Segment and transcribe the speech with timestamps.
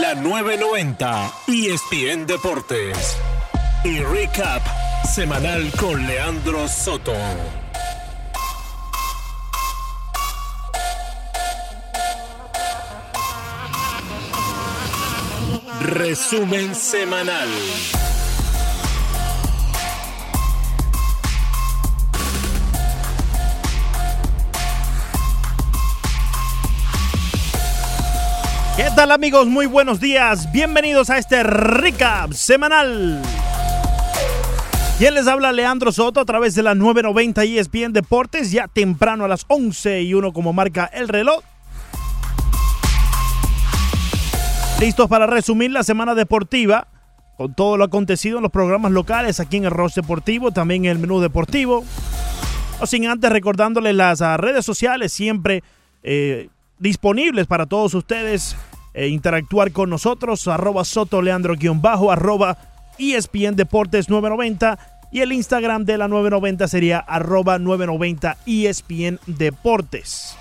[0.00, 3.18] la 990 ESPN Deportes.
[3.84, 4.62] Y recap
[5.06, 7.12] semanal con Leandro Soto.
[15.80, 17.48] Resumen semanal.
[28.80, 29.46] ¿Qué tal amigos?
[29.46, 30.50] Muy buenos días.
[30.52, 33.20] Bienvenidos a este recap semanal.
[34.96, 35.52] ¿Quién les habla?
[35.52, 40.14] Leandro Soto a través de la 990 ESPN Deportes, ya temprano a las 11 y
[40.14, 41.42] 1 como marca el reloj.
[44.80, 46.88] Listos para resumir la semana deportiva
[47.36, 50.92] con todo lo acontecido en los programas locales aquí en el Ross Deportivo, también en
[50.92, 51.84] el menú deportivo.
[52.80, 55.62] O sin antes recordándole las ah, redes sociales siempre
[56.02, 58.56] eh, disponibles para todos ustedes.
[58.94, 62.58] E interactuar con nosotros, arroba Soto Leandro-bajo, arroba
[62.98, 64.78] ESPN Deportes 990
[65.12, 70.36] y el Instagram de la 990 sería arroba 990 ESPN Deportes.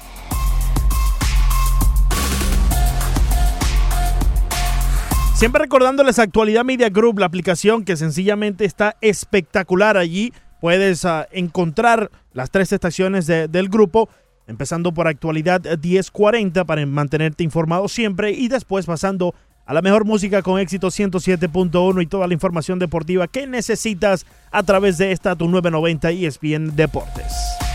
[5.40, 10.34] Siempre recordándoles Actualidad Media Group, la aplicación que sencillamente está espectacular allí.
[10.60, 14.10] Puedes uh, encontrar las tres estaciones de, del grupo,
[14.50, 20.42] empezando por Actualidad 1040 para mantenerte informado siempre y después pasando a la mejor música
[20.42, 25.48] con éxito 107.1 y toda la información deportiva que necesitas a través de esta tu
[25.48, 27.69] 990 ESPN Deportes.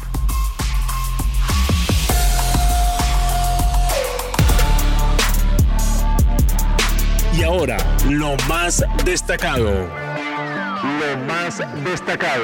[7.39, 7.77] Y ahora,
[8.09, 9.71] lo más destacado.
[9.71, 12.43] Lo más destacado.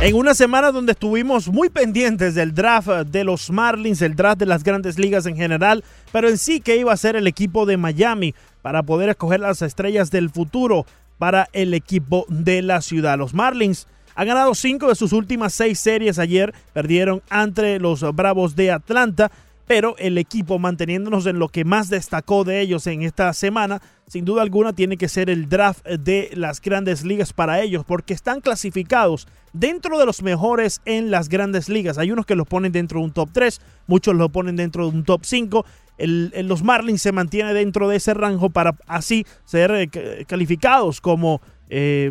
[0.00, 4.46] En una semana donde estuvimos muy pendientes del draft de los Marlins, el draft de
[4.46, 7.76] las grandes ligas en general, pero en sí que iba a ser el equipo de
[7.76, 10.86] Miami para poder escoger las estrellas del futuro
[11.18, 13.16] para el equipo de la ciudad.
[13.16, 18.56] Los Marlins han ganado cinco de sus últimas seis series ayer, perdieron ante los Bravos
[18.56, 19.30] de Atlanta,
[19.70, 24.24] pero el equipo manteniéndonos en lo que más destacó de ellos en esta semana, sin
[24.24, 28.40] duda alguna tiene que ser el draft de las grandes ligas para ellos, porque están
[28.40, 31.98] clasificados dentro de los mejores en las grandes ligas.
[31.98, 34.96] Hay unos que los ponen dentro de un top 3, muchos lo ponen dentro de
[34.96, 35.64] un top 5.
[35.98, 41.00] El, el, los Marlins se mantiene dentro de ese rango para así ser eh, calificados
[41.00, 42.10] como eh,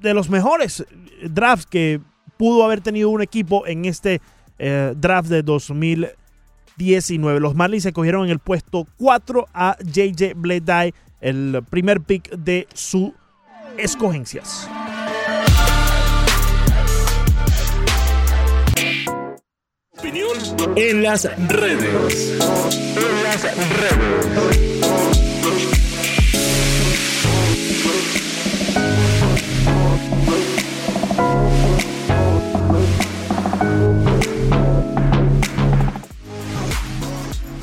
[0.00, 0.84] de los mejores
[1.22, 2.00] drafts que
[2.36, 4.20] pudo haber tenido un equipo en este
[4.58, 7.40] eh, draft de 2019.
[7.40, 12.66] Los Marlins se cogieron en el puesto 4 a JJ Bleday, el primer pick de
[12.72, 13.12] sus
[13.76, 14.68] escogencias.
[19.98, 20.30] Opinión
[20.76, 22.38] en las redes.
[22.96, 24.79] En las redes.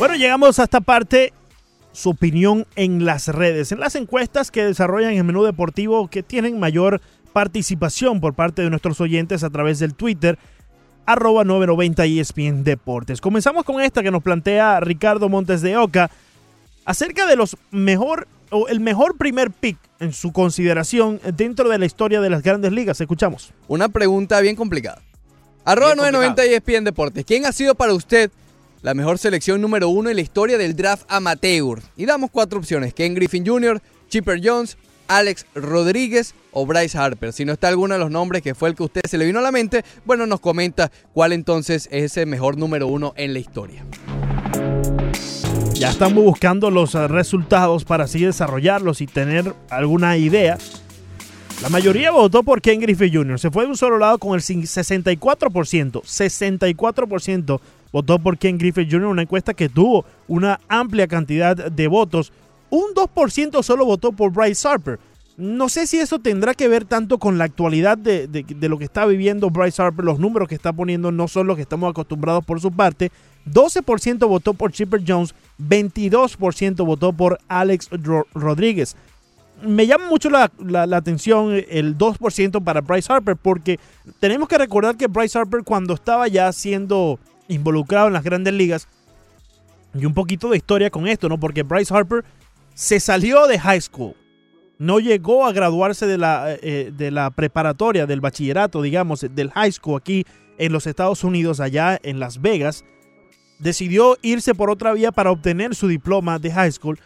[0.07, 1.33] Bueno, llegamos a esta parte,
[1.91, 6.23] su opinión en las redes, en las encuestas que desarrollan en el menú deportivo que
[6.23, 7.01] tienen mayor
[7.33, 10.39] participación por parte de nuestros oyentes a través del Twitter
[11.05, 13.19] arroba 990 ESPN Deportes.
[13.19, 16.09] Comenzamos con esta que nos plantea Ricardo Montes de Oca
[16.85, 21.85] acerca de los mejor o el mejor primer pick en su consideración dentro de la
[21.85, 23.01] historia de las grandes ligas.
[23.01, 23.51] Escuchamos.
[23.67, 25.01] Una pregunta bien complicada.
[25.65, 27.25] Arroba 990 ESPN Deportes.
[27.25, 28.31] ¿Quién ha sido para usted
[28.87, 31.81] la mejor selección número uno en la historia del draft amateur.
[31.97, 34.77] Y damos cuatro opciones: Ken Griffin Jr., Chipper Jones,
[35.09, 37.33] Alex Rodríguez o Bryce Harper.
[37.33, 39.25] Si no está alguno de los nombres que fue el que a usted se le
[39.25, 43.33] vino a la mente, bueno, nos comenta cuál entonces es ese mejor número uno en
[43.33, 43.83] la historia.
[45.73, 50.57] Ya estamos buscando los resultados para así desarrollarlos y tener alguna idea.
[51.61, 53.37] La mayoría votó por Ken Griffey Jr.
[53.37, 55.17] Se fue de un solo lado con el 64%.
[56.03, 57.59] 64%
[57.91, 59.05] votó por Ken Griffey Jr.
[59.07, 62.31] Una encuesta que tuvo una amplia cantidad de votos.
[62.69, 64.99] Un 2% solo votó por Bryce Harper.
[65.37, 68.85] No sé si eso tendrá que ver tanto con la actualidad de, de, lo que
[68.85, 70.03] está viviendo Bryce Harper.
[70.03, 73.11] Los números que está poniendo no son los que estamos acostumbrados por su parte.
[73.51, 77.89] 12% votó por Chipper Jones, 22% votó por Alex
[78.33, 78.95] Rodríguez.
[79.61, 80.51] Me llama mucho la,
[80.95, 83.79] atención el 2% para Bryce Harper porque
[84.19, 88.87] tenemos que recordar que Bryce Harper cuando estaba ya siendo involucrado en las grandes ligas,
[89.93, 91.39] y un poquito de historia con esto, ¿no?
[91.39, 92.23] Porque Bryce Harper
[92.73, 94.15] se salió de high school
[94.79, 99.51] no llegó a graduarse de la, eh, eh, de la preparatoria, del bachillerato, digamos, del
[99.51, 100.25] high school aquí
[100.57, 102.83] en los Estados Unidos, allá en Las Vegas,
[103.59, 106.99] decidió irse por otra vía para obtener su diploma de high school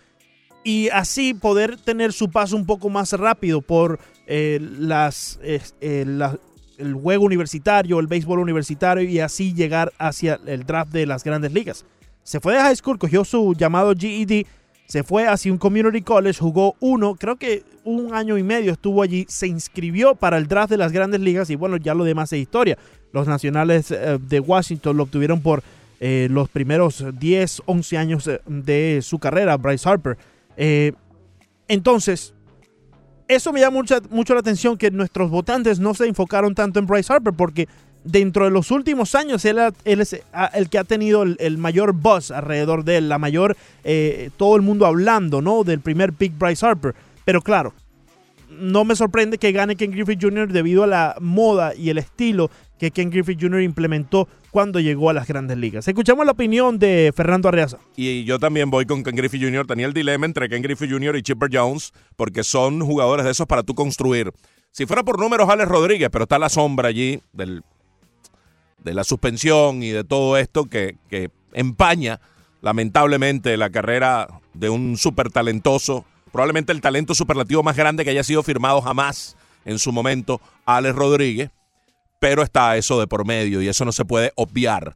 [0.64, 5.40] y así poder tener su paso un poco más rápido por eh, las,
[6.82, 11.54] el juego universitario, el béisbol universitario y así llegar hacia el draft de las grandes
[11.54, 11.86] ligas.
[12.24, 14.46] Se fue de high school, cogió su llamado GED
[14.92, 19.02] se fue hacia un community college, jugó uno, creo que un año y medio estuvo
[19.02, 22.34] allí, se inscribió para el draft de las grandes ligas y bueno, ya lo demás
[22.34, 22.78] es historia.
[23.14, 25.64] Los nacionales eh, de Washington lo obtuvieron por
[26.02, 30.18] eh, los primeros 10, 11 años eh, de su carrera, Bryce Harper.
[31.70, 32.34] entonces,
[33.36, 37.12] eso me llama mucho la atención que nuestros votantes no se enfocaron tanto en Bryce
[37.14, 37.68] Harper porque
[38.04, 40.22] dentro de los últimos años, él, es
[40.54, 44.62] el que ha tenido el, mayor buzz alrededor de él, la mayor, eh, todo el
[44.62, 45.64] mundo hablando, ¿no?
[45.64, 46.96] Del primer pick Bryce Harper.
[47.26, 47.74] Pero claro,
[48.50, 50.52] no me sorprende que gane Ken Griffith Jr.
[50.52, 52.50] debido a la moda y el estilo
[52.82, 53.62] que Ken Griffith Jr.
[53.62, 55.88] implementó cuando llegó a las grandes ligas.
[55.88, 57.78] Escuchamos la opinión de Fernando Arriaza.
[57.96, 59.68] Y yo también voy con Ken Griffith Jr.
[59.68, 61.16] Tenía el dilema entre Ken Griffith Jr.
[61.16, 64.34] y Chipper Jones, porque son jugadores de esos para tú construir.
[64.72, 67.62] Si fuera por números, Alex Rodríguez, pero está la sombra allí del
[68.80, 70.98] de la suspensión y de todo esto que,
[71.54, 72.20] empaña
[72.62, 78.24] lamentablemente la carrera de un súper talentoso, probablemente el talento superlativo más grande que haya
[78.24, 81.52] sido firmado jamás en su momento, Alex Rodríguez,
[82.22, 84.96] pero está eso de por medio y eso no se puede obviar.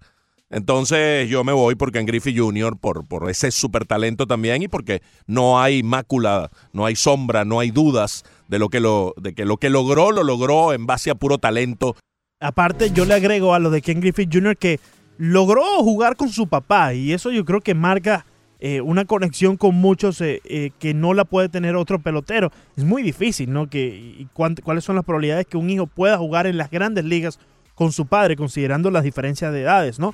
[0.50, 4.68] Entonces yo me voy porque en Griffey Jr., por, por ese super talento también y
[4.68, 9.34] porque no hay mácula, no hay sombra, no hay dudas de lo que lo, de
[9.34, 11.96] que lo que logró, lo logró en base a puro talento
[12.40, 14.58] Aparte, yo le agrego a lo de Ken Griffith Jr.
[14.58, 14.80] que
[15.18, 18.26] logró jugar con su papá y eso yo creo que marca
[18.60, 22.52] eh, una conexión con muchos eh, eh, que no la puede tener otro pelotero.
[22.78, 23.70] Es muy difícil, ¿no?
[23.70, 27.40] Que, ¿Cuáles son las probabilidades que un hijo pueda jugar en las grandes ligas
[27.76, 30.14] con su padre, considerando las diferencias de edades, ¿no?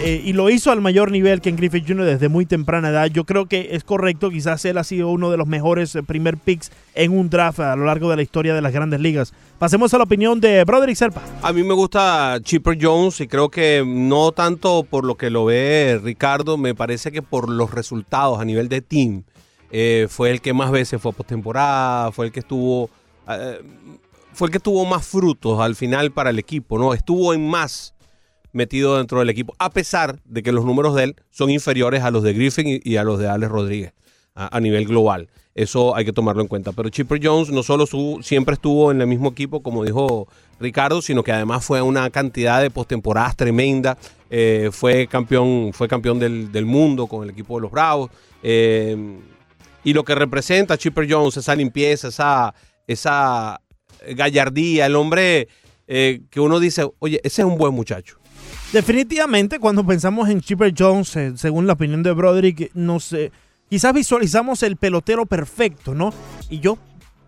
[0.00, 2.06] Eh, y lo hizo al mayor nivel que en Griffith Jr.
[2.06, 3.06] desde muy temprana edad.
[3.06, 6.38] Yo creo que es correcto, quizás él ha sido uno de los mejores eh, primer
[6.38, 9.32] picks en un draft a lo largo de la historia de las grandes ligas.
[9.58, 11.22] Pasemos a la opinión de Broderick Serpa.
[11.42, 15.44] A mí me gusta Chipper Jones y creo que no tanto por lo que lo
[15.44, 19.22] ve Ricardo, me parece que por los resultados a nivel de team.
[19.70, 22.90] Eh, fue el que más veces fue a postemporada, fue el que estuvo
[24.32, 26.94] fue el que tuvo más frutos al final para el equipo, ¿no?
[26.94, 27.94] Estuvo en más
[28.52, 32.10] metido dentro del equipo, a pesar de que los números de él son inferiores a
[32.10, 33.94] los de Griffin y a los de Alex Rodríguez
[34.34, 35.28] a, nivel global.
[35.54, 36.72] Eso hay que tomarlo en cuenta.
[36.72, 37.86] Pero Chipper Jones no solo
[38.22, 40.26] siempre estuvo en el mismo equipo, como dijo
[40.58, 43.98] Ricardo, sino que además fue una cantidad de postemporadas tremenda.
[44.30, 48.10] Eh, fue campeón, fue campeón del, mundo con el equipo de los Bravos.
[48.42, 48.96] Eh,
[49.84, 52.54] y lo que representa Chipper Jones, esa limpieza, esa,
[52.86, 53.60] esa
[54.14, 55.48] gallardía, el hombre
[55.94, 58.16] eh, que uno dice, oye, ese es un buen muchacho.
[58.72, 63.30] Definitivamente, cuando pensamos en Chipper Jones, eh, según la opinión de Broderick, no sé,
[63.68, 66.14] quizás visualizamos el pelotero perfecto, ¿no?
[66.48, 66.78] Y yo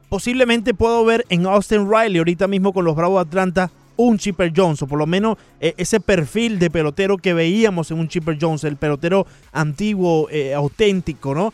[0.08, 4.80] posiblemente puedo ver en Austin Riley ahorita mismo con los Bravos Atlanta un Chipper Jones,
[4.82, 8.64] o por lo menos eh, ese perfil de pelotero que veíamos en un Chipper Jones,
[8.64, 11.52] el pelotero antiguo, auténtico, ¿no?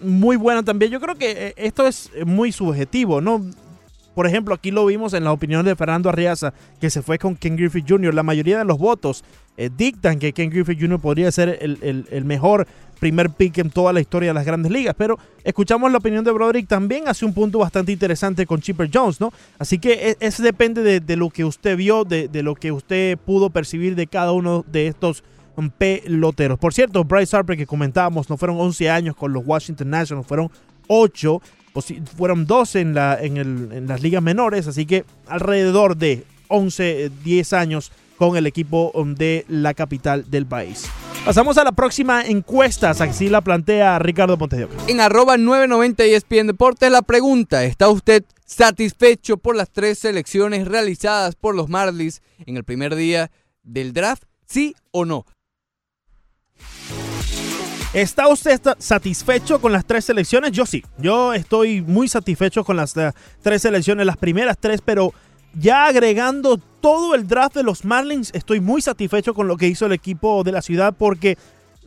[0.00, 0.90] muy bueno también.
[0.90, 3.40] Yo creo que esto es muy subjetivo, ¿no?
[4.14, 7.36] Por ejemplo, aquí lo vimos en la opinión de Fernando Arriaza, que se fue con
[7.36, 8.12] Ken Griffith Jr.
[8.12, 9.24] La mayoría de los votos
[9.56, 11.00] eh, dictan que Ken Griffith Jr.
[11.00, 12.66] podría ser el, mejor
[13.00, 14.94] primer pick en toda la historia de las grandes ligas.
[14.96, 19.20] Pero escuchamos la opinión de Broderick, también hace un punto bastante interesante con Chipper Jones,
[19.20, 19.32] ¿no?
[19.58, 23.50] Así que eso depende de, lo que usted vio, de, de, lo que usted pudo
[23.50, 25.24] percibir de cada uno de estos
[25.56, 26.58] um, peloteros.
[26.58, 30.50] Por cierto, Bryce Harper, que comentábamos, no fueron 11 años con los Washington Nationals, fueron
[30.86, 31.40] 8
[32.16, 37.10] fueron 12 en, la, en, el, en, las ligas menores, así que alrededor de 11,
[37.24, 40.86] 10 años con el equipo um, de la capital del país.
[41.24, 46.90] Pasamos a la próxima encuesta, así la plantea Ricardo Ponte En arroba 990 ESPN Deportes
[46.90, 52.64] la pregunta, ¿está usted satisfecho por las tres selecciones realizadas por los Marlins en el
[52.64, 53.30] primer día
[53.62, 54.24] del draft?
[54.46, 55.24] ¿Sí o no?
[57.92, 60.52] ¿Está usted satisfecho con las tres selecciones?
[60.52, 60.82] Yo sí.
[60.96, 65.12] Yo estoy muy satisfecho con las eh, tres selecciones, las primeras tres, pero
[65.52, 69.84] ya agregando todo el draft de los Marlins, estoy muy satisfecho con lo que hizo
[69.84, 71.36] el equipo de la ciudad porque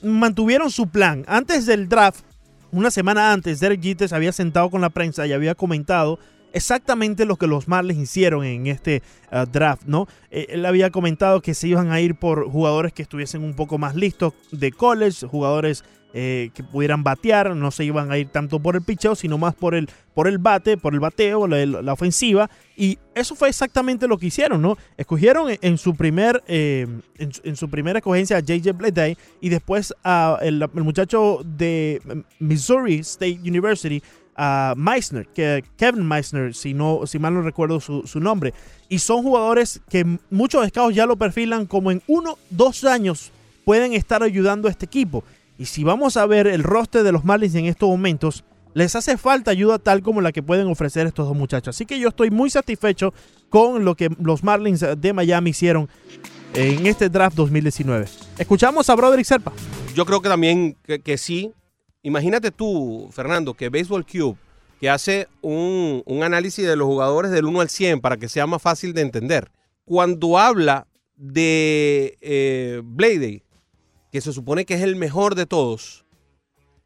[0.03, 1.25] mantuvieron su plan.
[1.27, 2.23] Antes del draft,
[2.71, 6.19] una semana antes, Derek Jeter se había sentado con la prensa y había comentado
[6.55, 10.07] exactamente lo que los Marlins hicieron en este uh, draft, ¿no?
[10.31, 13.77] Eh, él había comentado que se iban a ir por jugadores que estuviesen un poco
[13.77, 15.83] más listos de college, jugadores
[16.13, 19.53] eh, que pudieran batear, no se iban a ir tanto por el picheo, sino más
[19.53, 22.49] por el, por el bate, por el bateo, la, ofensiva.
[22.77, 24.77] Y eso fue exactamente lo que hicieron, ¿no?
[24.95, 30.39] Escogieron en, su primer eh, en, su primera escogencia a JJ Bleday y después a
[30.41, 32.01] el, el muchacho de
[32.39, 34.01] Missouri State University,
[34.35, 38.53] a Meissner, que Kevin Meissner, si, no, si mal no recuerdo su, su, nombre.
[38.89, 43.31] Y son jugadores que muchos scouts ya lo perfilan como en uno, dos años
[43.63, 45.23] pueden estar ayudando a este equipo.
[45.57, 49.17] Y si vamos a ver el roster de los Marlins en estos momentos, les hace
[49.17, 51.75] falta ayuda tal como la que pueden ofrecer estos dos muchachos.
[51.75, 53.13] Así que yo estoy muy satisfecho
[53.49, 55.89] con lo que los Marlins de Miami hicieron
[56.53, 58.05] en este draft 2019.
[58.37, 59.53] Escuchamos a Broderick Serpa.
[59.95, 61.53] Yo creo que también que, que sí.
[62.05, 64.37] Imagínate tú, Fernando, que Baseball Cube,
[64.79, 68.45] que hace un, un, análisis de los jugadores del 1 al 100 para que sea
[68.45, 69.51] más fácil de entender.
[69.85, 70.85] Cuando habla
[71.15, 73.41] de eh, Bladey,
[74.11, 76.05] que se supone que es el mejor de todos,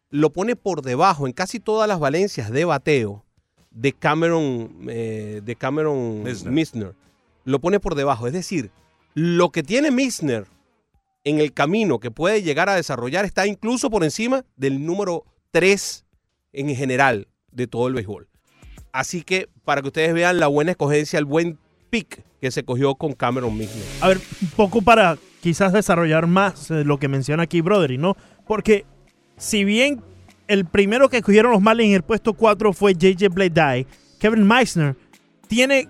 [0.10, 3.26] lo pone por debajo en casi todas las valencias de bateo
[3.72, 6.54] de Cameron, eh, de Cameron Misner.
[6.54, 6.96] Misner.
[7.44, 8.26] Lo pone por debajo.
[8.26, 8.72] Es decir,
[9.16, 10.48] lo que tiene Misner
[11.24, 16.06] en el camino que puede llegar a desarrollar está incluso por encima del número 3
[16.54, 18.28] en general de todo el béisbol.
[18.92, 21.60] Así que para que ustedes vean la buena escogencia, el buen
[21.90, 23.84] pick que se cogió con Cameron Misner.
[24.02, 28.16] A ver, un poco para quizás desarrollar más eh, lo que menciona aquí Broderick, ¿no?
[28.48, 28.86] Porque
[29.38, 30.02] si bien
[30.48, 33.86] el primero que escogieron los Marlins en el puesto 4 fue JJ Bleday,
[34.20, 34.96] Kevin Meissner
[35.48, 35.88] tiene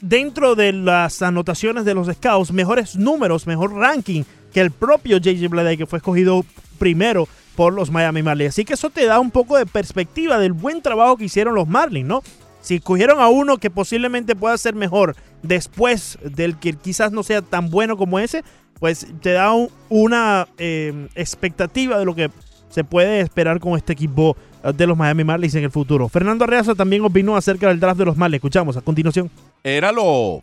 [0.00, 5.48] dentro de las anotaciones de los scouts mejores números, mejor ranking que el propio JJ
[5.48, 6.44] Bleday que fue escogido
[6.78, 8.50] primero por los Miami Marlins.
[8.50, 11.68] Así que eso te da un poco de perspectiva del buen trabajo que hicieron los
[11.68, 12.22] Marlins, ¿no?
[12.60, 17.42] Si escogieron a uno que posiblemente pueda ser mejor después del que quizás no sea
[17.42, 18.44] tan bueno como ese,
[18.78, 22.30] pues te da un, una eh, expectativa de lo que
[22.68, 24.36] se puede esperar con este equipo
[24.74, 26.08] de los Miami Marlins en el futuro.
[26.08, 28.38] Fernando Arreaza también opinó acerca del draft de los Marlins.
[28.38, 29.28] Escuchamos a continuación.
[29.64, 30.42] Era lo,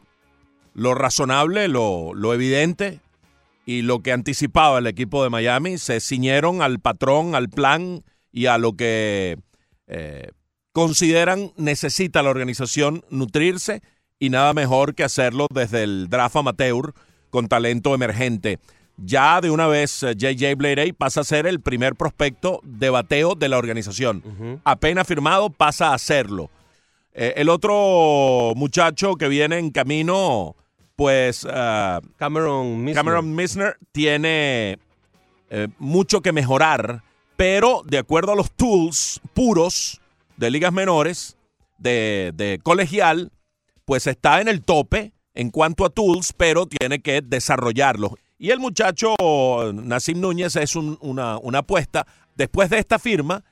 [0.73, 2.99] lo razonable, lo, lo evidente
[3.69, 5.77] y lo que anticipaba el equipo de Miami.
[5.77, 9.37] Se ciñeron al patrón, al plan y a lo que
[9.85, 10.31] eh,
[10.71, 13.83] consideran necesita la organización nutrirse
[14.17, 16.95] y nada mejor que hacerlo desde el draft amateur
[17.29, 18.57] con talento emergente.
[18.97, 23.49] Ya de una vez JJ Bladey pasa a ser el primer prospecto de bateo de
[23.49, 24.23] la organización.
[24.25, 24.61] Uh -huh.
[24.63, 26.49] Apenas firmado pasa a serlo.
[27.13, 30.55] Eh, el otro muchacho que viene en camino,
[30.99, 32.95] pues uh, Cameron, Misner.
[32.95, 34.79] Cameron Misner tiene
[35.49, 37.03] eh, mucho que mejorar,
[37.37, 40.01] pero de acuerdo a los tools puros
[40.35, 41.37] de ligas menores,
[41.77, 43.31] de, de colegial,
[43.85, 48.11] pues está en el tope en cuanto a tools, pero tiene que desarrollarlos.
[48.37, 49.15] Y el muchacho
[49.73, 52.05] Nassim Núñez es un, una, una, apuesta.
[52.35, 53.45] Después de esta firma,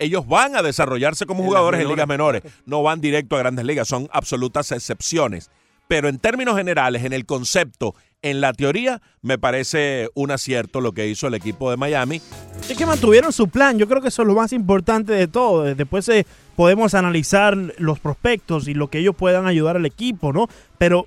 [0.00, 2.42] ellos van a desarrollarse como jugadores en ligas menores.
[2.66, 5.48] No van directo a grandes ligas, son absolutas excepciones.
[5.88, 10.92] Pero en términos generales, en el concepto, en la teoría, me parece un acierto lo
[10.92, 12.20] que hizo el equipo de Miami.
[12.68, 15.62] Es que mantuvieron su plan, yo creo que eso es lo más importante de todo.
[15.62, 16.26] Después eh,
[16.56, 20.48] podemos analizar los prospectos y lo que ellos puedan ayudar al equipo, ¿no?
[20.76, 21.06] Pero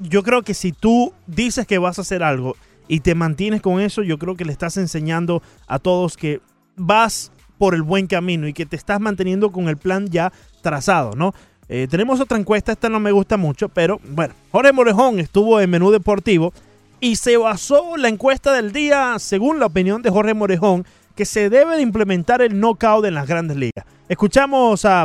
[0.00, 2.56] yo creo que si tú dices que vas a hacer algo
[2.86, 6.40] y te mantienes con eso, yo creo que le estás enseñando a todos que
[6.76, 10.32] vas por el buen camino y que te estás manteniendo con el plan ya
[10.62, 11.34] trazado, ¿no?
[11.68, 15.68] Eh, tenemos otra encuesta, esta no me gusta mucho, pero bueno, Jorge Morejón estuvo en
[15.68, 16.52] Menú Deportivo
[17.00, 21.50] y se basó la encuesta del día, según la opinión de Jorge Morejón, que se
[21.50, 23.84] debe de implementar el knockout en las grandes ligas.
[24.08, 25.04] Escuchamos a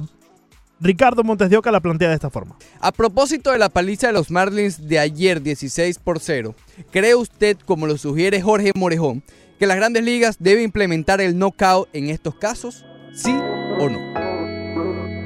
[0.80, 2.56] Ricardo Montes de Oca la plantea de esta forma.
[2.80, 6.56] A propósito de la paliza de los Marlins de ayer 16 por 0,
[6.92, 9.24] ¿cree usted, como lo sugiere Jorge Morejón,
[9.60, 12.86] que las grandes ligas deben implementar el knockout en estos casos?
[13.14, 13.32] ¿Sí
[13.80, 14.33] o no?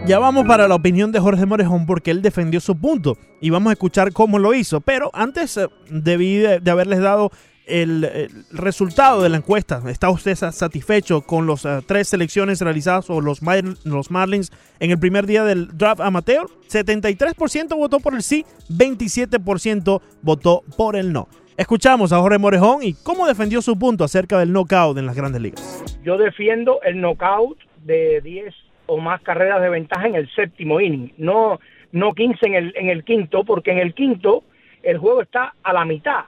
[0.07, 3.71] Ya vamos para la opinión de Jorge Morejón porque él defendió su punto y vamos
[3.71, 4.79] a escuchar cómo lo hizo.
[4.79, 7.29] Pero antes eh, debí de, haberles dado
[7.65, 9.81] el, resultado de la encuesta.
[9.89, 13.41] ¿Está usted satisfecho con las uh, tres selecciones realizadas o los,
[13.83, 16.47] los Marlins en el primer día del draft amateur?
[16.69, 21.27] 73% votó por el sí, 27% votó por el no.
[21.57, 25.41] Escuchamos a Jorge Morejón y cómo defendió su punto acerca del knockout en las grandes
[25.41, 25.83] ligas.
[26.01, 28.53] Yo defiendo el knockout de 10
[28.87, 31.13] o más carreras de ventaja en el séptimo inning.
[31.17, 31.59] No,
[31.91, 34.43] no 15 en el, en el quinto, porque en el quinto
[34.83, 36.25] el juego está a la mitad.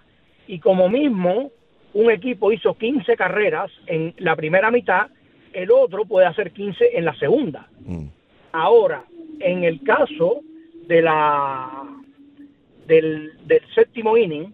[0.47, 1.51] Y como mismo
[1.93, 5.07] un equipo hizo 15 carreras en la primera mitad,
[5.53, 7.67] el otro puede hacer 15 en la segunda.
[7.81, 8.07] Mm.
[8.51, 9.03] Ahora,
[9.39, 10.41] en el caso
[10.87, 11.85] de la
[12.85, 14.53] del, del séptimo inning,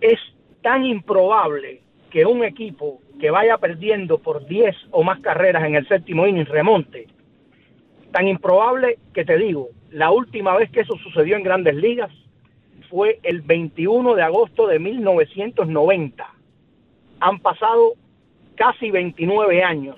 [0.00, 0.18] es
[0.62, 1.80] tan improbable
[2.10, 6.44] que un equipo que vaya perdiendo por 10 o más carreras en el séptimo inning
[6.44, 7.06] remonte.
[8.16, 12.10] Tan improbable que te digo, la última vez que eso sucedió en grandes ligas
[12.88, 16.26] fue el 21 de agosto de 1990.
[17.20, 17.92] Han pasado
[18.54, 19.96] casi 29 años.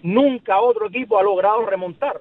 [0.00, 2.20] Nunca otro equipo ha logrado remontar.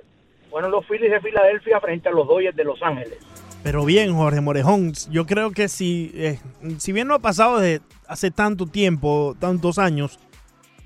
[0.50, 3.20] Bueno, los Phillies de Filadelfia frente a los Dodgers de Los Ángeles.
[3.62, 6.40] Pero bien, Jorge Morejón, yo creo que si, eh,
[6.80, 10.18] si bien no ha pasado desde hace tanto tiempo, tantos años,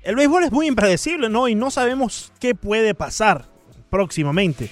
[0.02, 1.48] el béisbol es muy impredecible, ¿no?
[1.48, 3.46] Y no sabemos qué puede pasar
[3.90, 4.70] próximamente.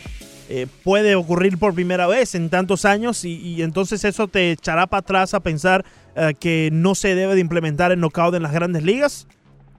[0.51, 5.01] Eh, puede ocurrir por primera vez en tantos años y, entonces eso te echará para
[5.01, 5.85] atrás a pensar
[6.17, 9.27] eh, que no se debe de implementar el knockout en las grandes ligas.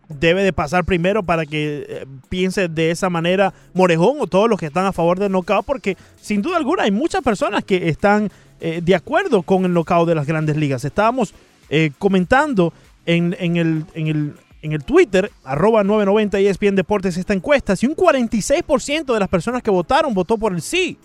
[0.09, 4.59] Debe de pasar primero para que eh, piense de esa manera Morejón o todos los
[4.59, 8.29] que están a favor del knockout, porque sin duda alguna hay muchas personas que están
[8.59, 10.83] de acuerdo con el knockout de las grandes ligas.
[10.83, 11.33] Estábamos
[11.97, 12.73] comentando
[13.05, 19.13] en, en, el, en el Twitter, arroba 990 ESPN Deportes, esta encuesta, si un 46%
[19.13, 20.97] de las personas que votaron votó por el sí.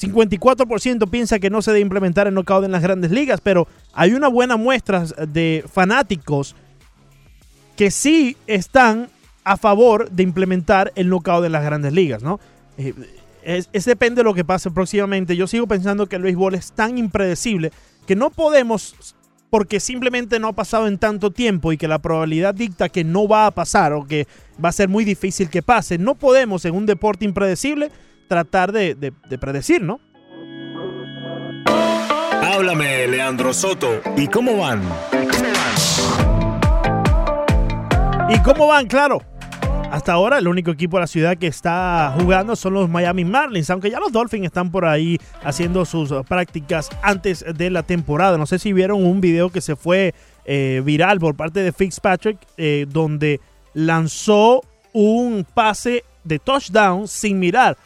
[0.00, 4.14] 54% piensa que no se debe implementar el knockout en las grandes ligas, pero hay
[4.14, 6.56] una buena muestra de fanáticos
[7.76, 9.10] que sí están
[9.44, 12.40] a favor de implementar el knockout en las grandes ligas, ¿no?
[12.78, 12.94] Eh,
[13.42, 15.36] es, depende de lo que pase próximamente.
[15.36, 17.72] Yo sigo pensando que el béisbol es tan impredecible
[18.06, 19.14] que no podemos,
[19.50, 23.26] porque simplemente no ha pasado en tanto tiempo y que la probabilidad dicta que no
[23.28, 24.26] va a pasar o que
[24.64, 27.90] va a ser muy difícil que pase, no podemos en un deporte impredecible
[28.28, 30.00] tratar de, de- de predecir, ¿no?
[32.42, 34.00] Háblame, Leandro Soto.
[34.16, 34.82] ¿Y cómo van?
[38.28, 38.86] ¿Y cómo van?
[38.86, 39.20] Claro.
[40.00, 43.68] Hasta ahora el único equipo de la ciudad que está jugando son los Miami Marlins,
[43.68, 48.38] aunque ya los Dolphins están por ahí haciendo sus uh, prácticas antes de la temporada.
[48.38, 50.14] No sé si vieron un video que se fue
[50.46, 53.40] eh, viral por parte de Fitzpatrick, eh, donde
[53.74, 54.62] lanzó
[54.94, 57.76] un pase de touchdown sin mirar.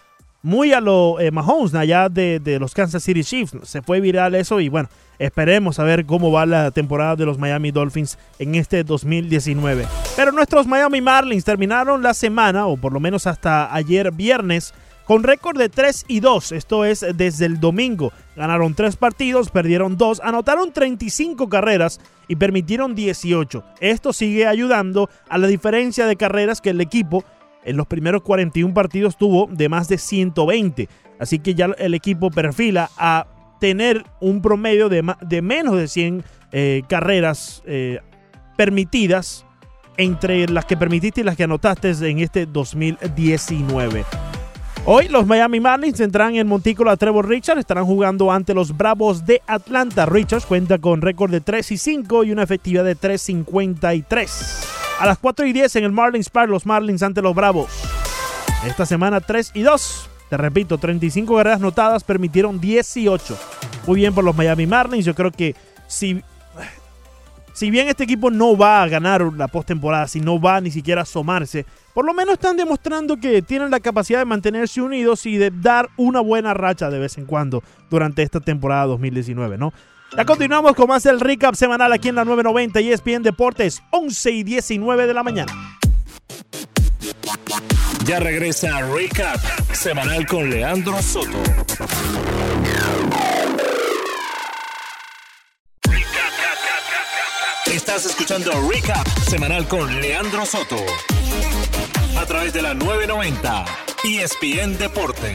[0.40, 3.56] Muy a lo eh, Mahomes, allá de, de los Kansas City Chiefs.
[3.64, 7.38] Se fue viral eso y bueno, esperemos a ver cómo va la temporada de los
[7.38, 9.86] Miami Dolphins en este 2019.
[10.16, 14.74] Pero nuestros Miami Marlins terminaron la semana, o por lo menos hasta ayer viernes,
[15.04, 16.52] con récord de 3 y 2.
[16.52, 18.12] Esto es desde el domingo.
[18.36, 23.64] Ganaron 3 partidos, perdieron 2, anotaron 35 carreras y permitieron 18.
[23.80, 27.24] Esto sigue ayudando a la diferencia de carreras que el equipo
[27.64, 30.88] en los primeros 41 partidos tuvo de más de 120.
[31.18, 33.26] Así que ya el equipo perfila a
[33.60, 38.00] tener un promedio de, de menos de 100 eh, carreras eh,
[38.56, 39.44] permitidas
[39.96, 44.04] entre las que permitiste y las que anotaste en este 2019.
[44.86, 49.24] Hoy los Miami Marlins entrarán en Montículo a Trevor Richards, estarán jugando ante los Bravos
[49.24, 50.04] de Atlanta.
[50.04, 54.28] Richards cuenta con récord de 3 y 5 y una efectividad de 3.53.
[55.00, 57.70] A las 4 y 10 en el Marlins Park, los Marlins ante los Bravos.
[58.66, 60.10] Esta semana 3 y 2.
[60.30, 63.38] Te repito, 35 carreras notadas, permitieron 18.
[63.86, 65.04] Muy bien por los Miami Marlins.
[65.04, 65.54] Yo creo que
[65.86, 66.22] si,
[67.52, 71.02] si bien este equipo no va a ganar la postemporada, si no va ni siquiera
[71.02, 75.36] a asomarse, por lo menos están demostrando que tienen la capacidad de mantenerse unidos y
[75.36, 79.72] de dar una buena racha de vez en cuando durante esta temporada 2019, ¿no?
[80.16, 84.30] Ya continuamos con más del recap semanal aquí en la 990 y ESPN Deportes, 11
[84.30, 85.52] y 19 de la mañana.
[88.04, 89.40] Ya regresa Recap
[89.72, 91.42] semanal con Leandro Soto.
[97.72, 100.76] Estás escuchando Recap semanal con Leandro Soto.
[102.18, 103.64] A través de la 990
[104.04, 105.34] ESPN Deportes.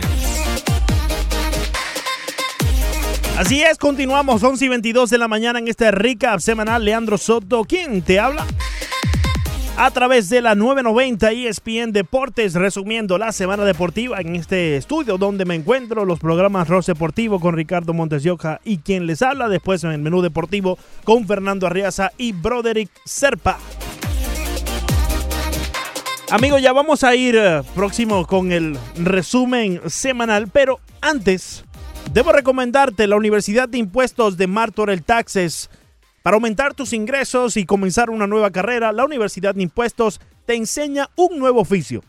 [3.35, 6.85] Así es, continuamos 11 y 22 de la mañana en este recap semanal.
[6.85, 8.45] Leandro Soto, ¿quién te habla?
[9.81, 15.45] A través de la 990 ESPN Deportes, resumiendo la semana deportiva en este estudio donde
[15.45, 19.47] me encuentro, los programas Ross Deportivo con Ricardo Montes de Oca y quien les habla,
[19.47, 23.57] después en el menú deportivo con Fernando Arriaza y Broderick Serpa.
[26.29, 31.63] Amigos, ya vamos a ir eh, próximo con el resumen semanal, pero antes
[32.11, 35.69] debo recomendarte la Universidad de Impuestos de Martorell Taxes.
[36.21, 41.09] Para aumentar tus ingresos y comenzar una nueva carrera, la Universidad de Impuestos te enseña
[41.15, 42.03] un nuevo oficio.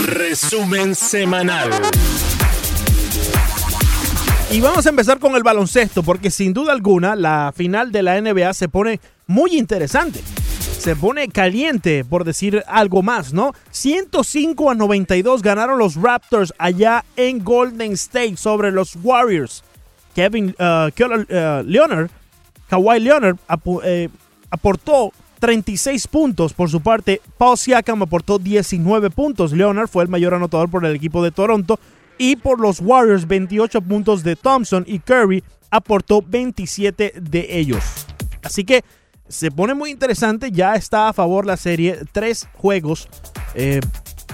[0.06, 1.70] Resumen semanal.
[4.54, 8.22] Y vamos a empezar con el baloncesto, porque sin duda alguna la final de la
[8.22, 10.22] NBA se pone muy interesante.
[10.78, 13.54] Se pone caliente, por decir algo más, ¿no?
[13.72, 19.64] 105 a 92 ganaron los Raptors allá en Golden State sobre los Warriors.
[20.14, 22.12] Kevin uh, uh, Leonard,
[22.70, 23.38] Kawhi Leonard
[23.84, 24.10] eh,
[24.52, 27.22] aportó 36 puntos por su parte.
[27.40, 29.52] Paul Siakam aportó 19 puntos.
[29.52, 31.80] Leonard fue el mayor anotador por el equipo de Toronto.
[32.18, 37.84] Y por los Warriors, 28 puntos de Thompson y Curry aportó 27 de ellos.
[38.44, 38.84] Así que
[39.28, 40.52] se pone muy interesante.
[40.52, 42.00] Ya está a favor la serie.
[42.12, 43.08] Tres juegos
[43.56, 43.82] eh,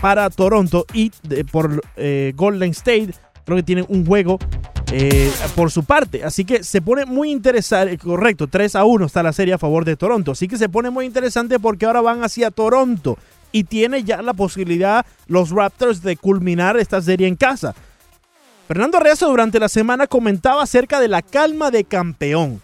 [0.01, 1.11] para Toronto y
[1.51, 3.13] por eh, Golden State.
[3.45, 4.37] Creo que tienen un juego
[4.91, 6.23] eh, por su parte.
[6.23, 7.97] Así que se pone muy interesante.
[7.97, 10.31] Correcto, 3 a 1 está la serie a favor de Toronto.
[10.31, 13.17] Así que se pone muy interesante porque ahora van hacia Toronto.
[13.51, 17.75] Y tiene ya la posibilidad los Raptors de culminar esta serie en casa.
[18.67, 22.61] Fernando Reyes durante la semana comentaba acerca de la calma de campeón.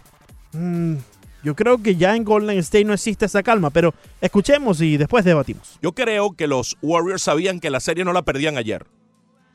[0.52, 0.94] Mm,
[1.42, 5.24] yo creo que ya en Golden State no existe esa calma, pero escuchemos y después
[5.24, 5.78] debatimos.
[5.82, 8.86] Yo creo que los Warriors sabían que la serie no la perdían ayer.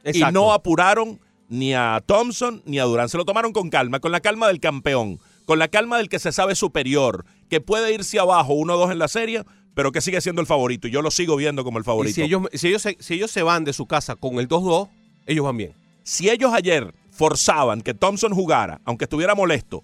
[0.05, 3.09] Y no apuraron ni a Thompson ni a Durán.
[3.09, 6.19] Se lo tomaron con calma, con la calma del campeón, con la calma del que
[6.19, 10.41] se sabe superior, que puede irse abajo 1-2 en la serie, pero que sigue siendo
[10.41, 10.87] el favorito.
[10.87, 12.15] Y yo lo sigo viendo como el favorito.
[12.15, 14.89] si ellos, si ellos, se, si ellos se van de su casa con el 2-2,
[15.25, 15.73] ellos van bien.
[16.03, 19.83] Si ellos ayer forzaban que Thompson jugara, aunque estuviera molesto,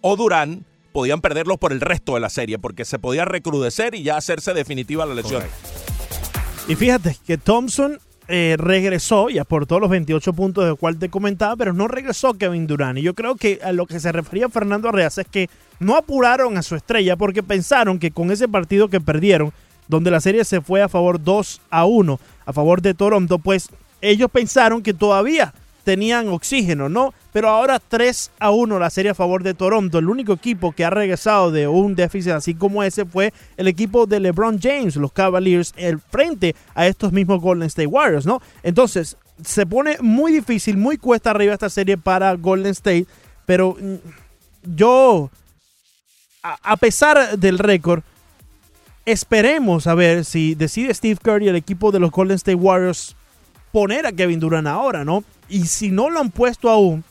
[0.00, 4.02] o Durán, podían perderlos por el resto de la serie, porque se podía recrudecer y
[4.02, 5.42] ya hacerse definitiva la lesión.
[6.68, 8.00] Y fíjate que Thompson
[8.34, 12.66] eh, regresó y aportó los 28 puntos de cual te comentaba, pero no regresó Kevin
[12.66, 12.98] Durant.
[12.98, 16.56] Y yo creo que a lo que se refería Fernando Arreaz es que no apuraron
[16.56, 19.52] a su estrella porque pensaron que con ese partido que perdieron,
[19.86, 23.68] donde la serie se fue a favor 2 a 1 a favor de Toronto, pues
[24.00, 25.52] ellos pensaron que todavía
[25.84, 27.12] tenían oxígeno, ¿no?
[27.32, 29.98] Pero ahora 3 a 1 la serie a favor de Toronto.
[29.98, 34.06] El único equipo que ha regresado de un déficit así como ese fue el equipo
[34.06, 38.40] de LeBron James, los Cavaliers, el frente a estos mismos Golden State Warriors, ¿no?
[38.62, 43.06] Entonces, se pone muy difícil, muy cuesta arriba esta serie para Golden State,
[43.46, 43.96] pero mm,
[44.76, 45.30] yo,
[46.42, 48.02] a, pesar del récord,
[49.04, 53.16] esperemos a ver si decide Steve Curry, el equipo de los Golden State Warriors,
[53.72, 55.24] poner a Kevin Durant ahora, ¿no?
[55.52, 57.04] Y si no lo han puesto aún,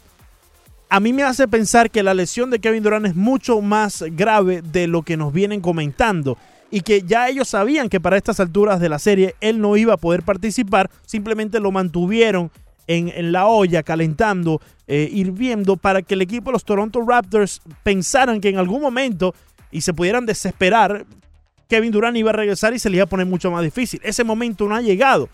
[0.90, 4.64] a mí me hace pensar que la lesión de Kevin Durant es mucho más grave
[4.64, 6.40] de lo que nos vienen comentando
[6.72, 9.94] y que ya ellos sabían que para estas alturas de la serie él no iba
[9.94, 12.50] a poder participar, simplemente lo mantuvieron
[12.88, 18.42] en, la olla calentando, eh, hirviendo para que el equipo de los Toronto Raptors pensaran
[18.42, 19.36] que en algún momento
[19.70, 21.06] y se pudieran desesperar,
[21.70, 24.02] Kevin Durant iba a regresar y se le iba a poner mucho más difícil.
[24.04, 25.30] Ese momento no ha llegado.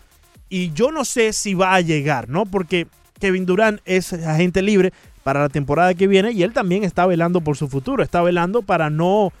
[0.50, 2.46] Y yo no sé si va a llegar, ¿no?
[2.46, 2.86] Porque
[3.18, 7.40] Kevin Durant es agente libre para la temporada que viene y él también está velando
[7.40, 9.32] por su futuro, está velando para no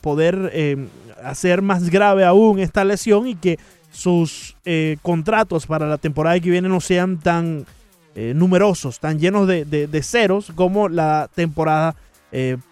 [0.00, 0.86] poder eh,
[1.22, 3.58] hacer más grave aún esta lesión y que
[3.90, 7.66] sus eh, contratos para la temporada que viene no sean tan
[8.14, 11.94] eh, numerosos, tan llenos de, ceros como la temporada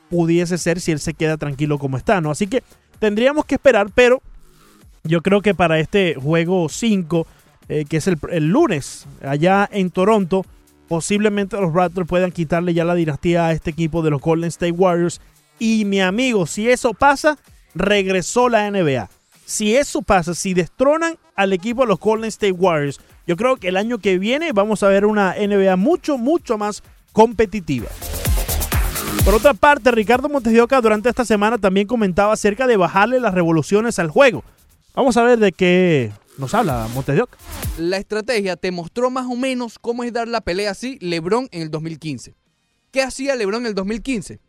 [0.08, 2.30] pudiese ser si él se queda tranquilo como está, ¿no?
[2.30, 2.62] Así que
[2.98, 4.22] tendríamos que esperar, pero
[5.02, 7.26] yo creo que para este juego 5
[7.68, 10.44] eh, que es el, lunes, allá en Toronto.
[10.88, 14.72] Posiblemente los Raptors puedan quitarle ya la dinastía a este equipo de los Golden State
[14.72, 15.20] Warriors.
[15.58, 17.38] Y mi amigo, si eso pasa,
[17.74, 19.08] regresó la NBA.
[19.44, 23.68] Si eso pasa, si destronan al equipo de los Golden State Warriors, yo creo que
[23.68, 27.88] el año que viene vamos a ver una NBA mucho, mucho más competitiva.
[29.24, 33.98] Por otra parte, Ricardo Montesioca durante esta semana también comentaba acerca de bajarle las revoluciones
[33.98, 34.44] al juego.
[34.94, 37.38] Vamos a ver de qué nos habla Montesioca.
[37.78, 41.62] La estrategia te mostró más o menos cómo es dar la pelea así LeBron en
[41.62, 42.34] el 2015.
[42.90, 44.40] ¿Qué hacía LeBron en el 2015?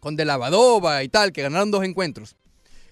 [0.00, 2.36] Con De Lavadova y tal, que ganaron dos encuentros.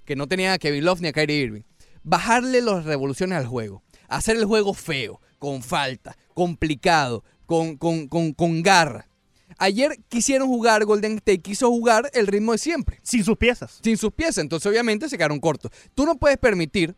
[0.05, 1.63] Que no tenía a Kevin Love ni a Kyrie Irving.
[2.03, 3.83] Bajarle las revoluciones al juego.
[4.09, 9.09] Hacer el juego feo, con falta, complicado, con, con, con, con garra.
[9.59, 12.99] Ayer quisieron jugar, Golden State quiso jugar el ritmo de siempre.
[13.03, 13.79] Sin sus piezas.
[13.83, 15.71] Sin sus piezas, entonces obviamente se quedaron cortos.
[15.95, 16.97] Tú no puedes permitir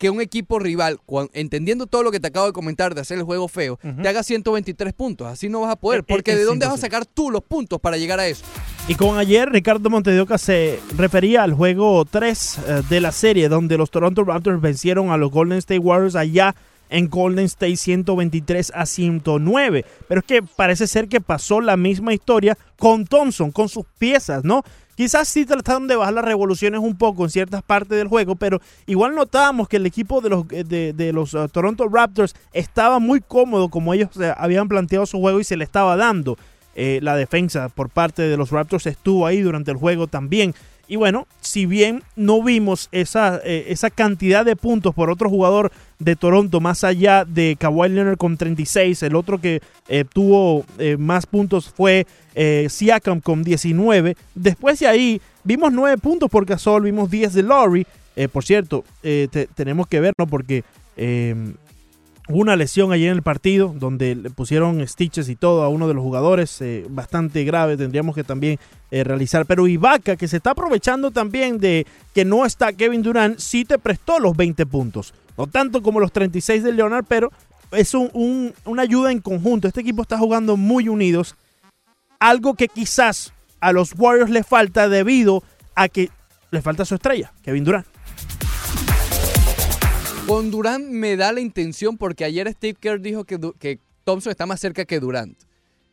[0.00, 0.98] que un equipo rival,
[1.34, 4.22] entendiendo todo lo que te acabo de comentar de hacer el juego feo, te haga
[4.22, 5.26] 123 puntos.
[5.26, 6.00] Así no vas a poder.
[6.00, 8.26] Eh, eh, Porque es ¿de dónde vas a sacar tú los puntos para llegar a
[8.26, 8.42] eso?
[8.88, 13.76] Y con ayer, Ricardo Montedioca se refería al juego 3 eh, de la serie, donde
[13.76, 16.54] los Toronto Raptors vencieron a los Golden State Warriors allá
[16.88, 19.84] en Golden State 123 a 109.
[20.08, 24.44] Pero es que parece ser que pasó la misma historia con Thompson, con sus piezas,
[24.44, 24.64] ¿no?
[25.00, 28.60] Quizás sí trataron de bajar las revoluciones un poco en ciertas partes del juego, pero
[28.84, 33.22] igual notábamos que el equipo de los, eh, de, los uh, Toronto Raptors estaba muy
[33.22, 36.36] cómodo como ellos eh, habían planteado su juego y se le estaba dando.
[36.74, 40.54] Eh, la defensa por parte de los Raptors estuvo ahí durante el juego también.
[40.86, 45.72] Y bueno, si bien no vimos esa, eh, esa cantidad de puntos por otro jugador
[46.00, 50.96] de Toronto, más allá de Kawhi Leonard con 36, el otro que eh, tuvo eh,
[50.98, 54.16] más puntos fue eh, Siakam con 19.
[54.34, 57.86] Después de ahí vimos 9 puntos por Gasol, vimos 10 de.
[58.16, 60.26] Eh, por cierto, te- tenemos que ver, ¿no?
[60.26, 60.64] Porque
[62.28, 65.88] Hubo una lesión allí en el partido donde le pusieron stitches y todo a uno
[65.88, 68.56] de los jugadores, bastante grave, tendríamos que también
[68.92, 69.46] realizar.
[69.46, 73.78] Pero Ibaka, que se está aprovechando también de que no está Kevin Durant, sí te
[73.78, 75.12] prestó los 20 puntos.
[75.40, 77.32] No tanto como los 36 de Leonard, pero
[77.72, 79.66] es un- un- una ayuda en conjunto.
[79.68, 81.34] Este equipo está jugando muy unidos.
[82.18, 85.42] Algo que quizás a los Warriors le falta debido
[85.74, 86.10] a que
[86.50, 87.86] le falta su estrella, Kevin Durant.
[90.26, 94.60] Con Durant me da la intención, porque ayer Steve Kerr dijo que Thompson está más
[94.60, 95.38] cerca que Durant.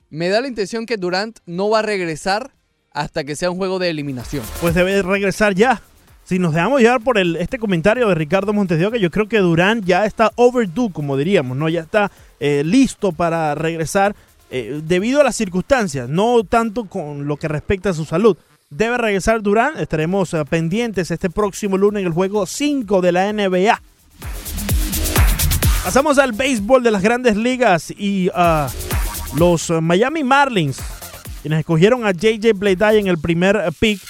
[0.10, 2.52] Me da la intención que Durant no va a regresar
[2.92, 4.44] hasta que sea un juego de eliminación.
[4.60, 5.82] pues debe regresar ya.
[6.28, 9.38] Si nos dejamos llevar por este comentario de Ricardo Montes de Oca, yo creo que
[9.38, 11.70] Durán ya está overdue, como diríamos, ¿no?
[11.70, 12.12] Ya está
[12.42, 14.14] eh, listo para regresar
[14.52, 18.36] eh, debido a las circunstancias, no tanto con lo que respecta a su salud.
[18.70, 23.32] Debe regresar Durán, estaremos eh, pendientes este próximo lunes en el juego 5 de la
[23.32, 23.82] NBA.
[25.86, 28.68] Pasamos al béisbol de las grandes ligas y ah,
[29.38, 30.82] los Miami Marlins,
[31.42, 34.02] quienes escogieron a JJ Bleday en el primer pick,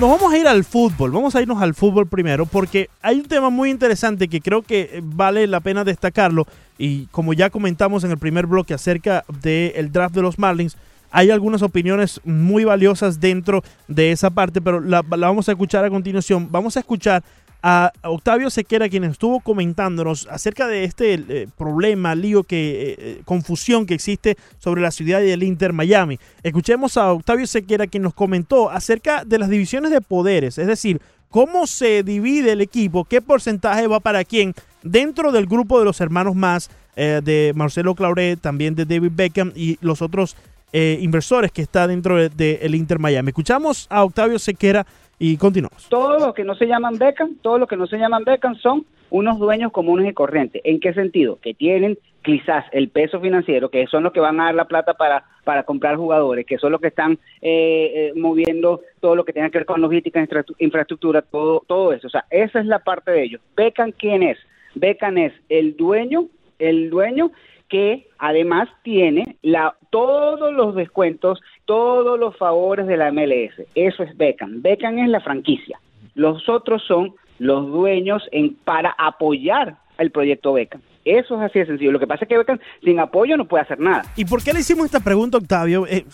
[0.00, 1.10] nos vamos a ir al fútbol.
[1.10, 4.90] Vamos a irnos al fútbol primero porque hay un tema muy interesante que creo que
[4.92, 6.46] eh, vale la pena destacarlo.
[6.76, 10.76] Y como ya comentamos en el primer bloque acerca del draft de los Marlins,
[11.10, 15.90] hay algunas opiniones muy valiosas dentro de esa parte, pero la vamos a escuchar a
[15.90, 16.48] continuación.
[16.50, 17.22] Vamos a escuchar
[17.68, 23.22] a Octavio Sequera, quien estuvo comentándonos acerca de este eh, problema, lío, que, eh, eh,
[23.24, 26.20] confusión que existe sobre la ciudad y el Inter Miami.
[26.44, 31.00] Escuchemos a Octavio Sequera, quien nos comentó acerca de las divisiones de poderes, es decir,
[31.28, 36.00] cómo se divide el equipo, qué porcentaje va para quién dentro del grupo de los
[36.00, 40.34] hermanos más de Marcelo Clauret, también de David Beckham y los otros
[40.72, 43.30] inversores que está dentro del de, el Inter Miami.
[43.30, 44.86] Escuchamos a Octavio Sequera
[45.18, 45.88] y continuamos.
[45.88, 48.84] Todos los que no se llaman Beckham, todos los que no se llaman Beckham son
[49.10, 50.60] unos dueños comunes y corrientes.
[50.64, 51.38] ¿En qué sentido?
[51.40, 54.94] Que tienen quizás el peso financiero, que son los que van a dar la plata
[54.94, 59.32] para, para comprar jugadores, que son los que están eh, eh, moviendo todo lo que
[59.32, 62.08] tenga que ver con logística, infra- infraestructura, todo, todo eso.
[62.08, 63.40] O sea, esa es la parte de ellos.
[63.56, 64.38] Beckham, ¿quién es?
[64.74, 66.26] Beckham es el dueño,
[66.58, 67.30] el dueño
[67.68, 73.66] que además tiene la, todos los descuentos, todos los favores de la MLS.
[73.74, 74.62] Eso es Beckham.
[74.62, 75.78] Beckham es la franquicia.
[76.14, 80.80] Los otros son los dueños en, para apoyar el proyecto Beckham.
[81.04, 81.92] Eso es así de sencillo.
[81.92, 84.04] Lo que pasa es que Beckham sin apoyo no puede hacer nada.
[84.16, 85.86] ¿Y por qué le hicimos esta pregunta, Octavio?
[85.86, 86.04] Eh,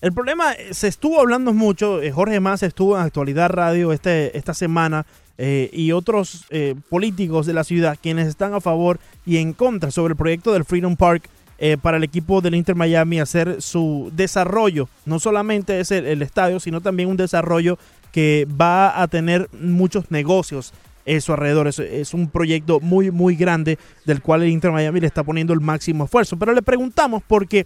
[0.00, 4.36] el problema, eh, se estuvo hablando mucho, eh, Jorge Más estuvo en Actualidad Radio este,
[4.36, 5.04] esta semana
[5.38, 6.46] y otros
[6.88, 10.64] políticos de la ciudad quienes están a favor y en contra sobre el proyecto del
[10.64, 11.28] Freedom Park
[11.64, 14.88] eh, para el equipo del Inter Miami hacer su desarrollo.
[15.06, 17.78] No solamente es el, estadio, sino también un desarrollo
[18.10, 20.72] que va a tener muchos negocios
[21.04, 21.68] en su alrededor.
[21.68, 25.52] Es, es un proyecto muy, muy grande del cual el Inter Miami le está poniendo
[25.52, 26.36] el máximo esfuerzo.
[26.36, 27.64] Pero le preguntamos porque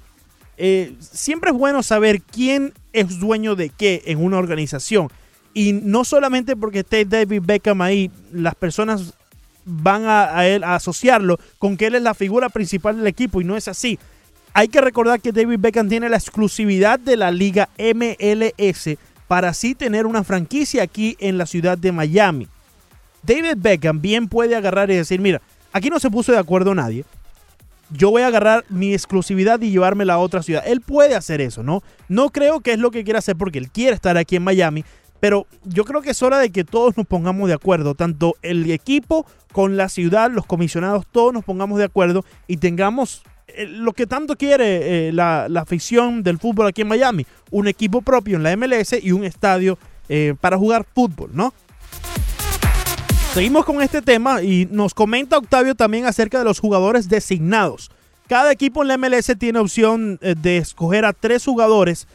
[0.58, 5.08] eh, siempre es bueno saber quién es dueño de qué en una organización.
[5.54, 9.14] Y no solamente porque esté David Beckham ahí, las personas
[9.66, 13.44] van a, él a asociarlo con que él es la figura principal del equipo y
[13.44, 13.98] no es así.
[14.54, 18.96] hay que recordar que David Beckham tiene la exclusividad de la liga MLS
[19.28, 22.48] para así tener una franquicia aquí en la ciudad de Miami.
[23.22, 27.04] David Beckham bien puede agarrar y decir, mira, aquí no se puso de acuerdo nadie.
[27.90, 30.62] Yo voy a agarrar mi exclusividad y llevármela a otra ciudad.
[30.66, 31.82] Él puede hacer eso, ¿no?
[32.08, 34.84] No creo que es lo que quiera hacer porque él quiere estar aquí en Miami,
[35.20, 38.70] pero yo creo que es hora de que todos nos pongamos de acuerdo, tanto el
[38.70, 43.92] equipo con la ciudad, los comisionados, todos nos pongamos de acuerdo y tengamos eh, lo
[43.92, 48.36] que tanto quiere eh, la, la afición del fútbol aquí en Miami, un equipo propio
[48.36, 51.54] en la MLS y un estadio eh, para jugar fútbol, ¿no?
[53.32, 57.90] Seguimos con este tema y nos comenta Octavio también acerca de los jugadores designados.
[58.28, 62.08] Cada equipo en la MLS tiene opción de escoger a tres jugadores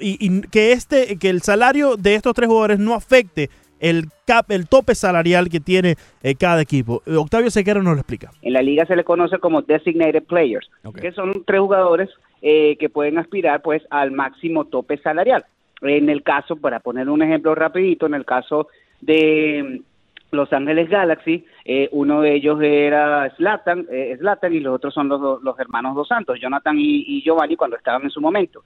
[0.00, 4.50] y, y que este que el salario de estos tres jugadores no afecte el cap,
[4.50, 7.02] el tope salarial que tiene eh, cada equipo.
[7.06, 8.30] Eh, Octavio Sequera nos lo explica.
[8.42, 12.08] En la liga se le conoce como designated players, que son tres jugadores
[12.40, 15.44] eh, que pueden aspirar pues al máximo tope salarial.
[15.82, 18.68] En el caso, para poner un ejemplo rapidito, en el caso
[19.02, 19.82] de
[20.34, 24.18] Los Ángeles Galaxy, eh, uno de ellos era Zlatan, eh,
[24.50, 28.10] y los otros son los, los hermanos Dos Santos, Jonathan y, Giovanni cuando estaban en
[28.10, 28.62] su momento.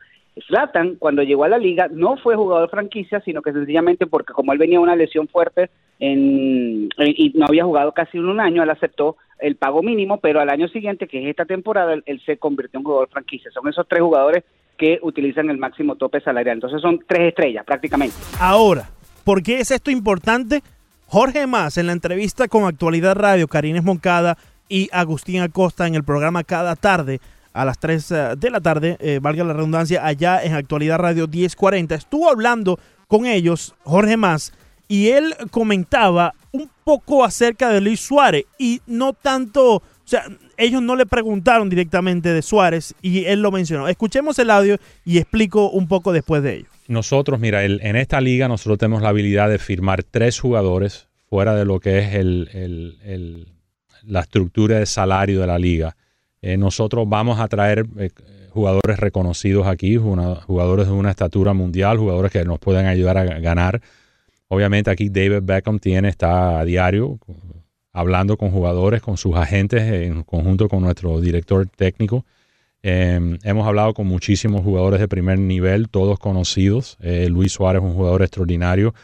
[0.46, 4.52] Zlatan, cuando llegó a la liga, no fue jugador franquicia, sino que sencillamente porque como
[4.52, 8.70] él venía de una lesión fuerte en- y no había jugado casi un año, él
[8.70, 12.38] aceptó el pago mínimo, pero al año siguiente, que es esta temporada, él, él se
[12.38, 13.50] convirtió en jugador franquicia.
[13.50, 14.44] Son esos tres jugadores
[14.76, 16.57] que utilizan el máximo tope salarial.
[16.57, 18.14] Entonces son tres estrellas prácticamente.
[18.40, 18.88] Ahora,
[19.24, 20.62] ¿por qué es esto importante?
[21.11, 24.37] Jorge Más, en la entrevista con Actualidad Radio, Karines Moncada
[24.68, 27.18] y Agustín Acosta en el programa Cada Tarde,
[27.55, 31.27] a las 3 eh, de la tarde, eh, valga la redundancia, allá en Actualidad Radio
[31.27, 34.53] 1040, estuvo hablando con ellos, Jorge Más,
[34.87, 40.25] y él comentaba un poco acerca de Luis Suárez y no tanto, o sea,
[40.59, 43.88] ellos no le preguntaron directamente de Suárez y él lo mencionó.
[43.88, 46.68] Escuchemos el audio y explico un poco después de ello.
[46.88, 51.55] Nosotros, mira, el- en esta liga nosotros tenemos la habilidad de firmar tres jugadores fuera
[51.55, 53.46] de lo que es el,
[54.05, 55.96] la estructura de salario de la liga.
[56.40, 58.11] Eh, nosotros vamos a traer eh,
[58.51, 63.83] jugadores reconocidos aquí, jugadores de una estatura mundial, jugadores que nos pueden ayudar a ganar.
[64.48, 67.18] Obviamente aquí David Beckham tiene, está a diario
[67.92, 72.24] hablando con jugadores, con sus agentes, en conjunto con nuestro director técnico.
[72.90, 76.96] Eh, hemos hablado con muchísimos jugadores de primer nivel, todos conocidos.
[77.01, 78.94] Eh, Luis Suárez es un jugador extraordinario.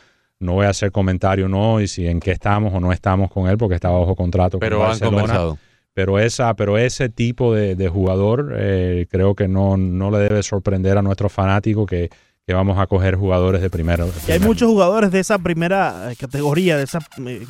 [0.41, 3.49] No voy a hacer comentario no y si en qué estamos o no estamos con
[3.49, 5.17] él porque está bajo contrato Pero con han Barcelona.
[5.19, 5.59] conversado.
[5.93, 10.43] Pero esa, pero ese tipo de, de jugador eh, creo que no, no le debe
[10.43, 12.11] sorprender a nuestros fanáticos que,
[12.47, 14.09] que vamos a coger jugadores de primero.
[14.27, 16.99] Y hay muchos jugadores de esa primera eh, categoría, de esa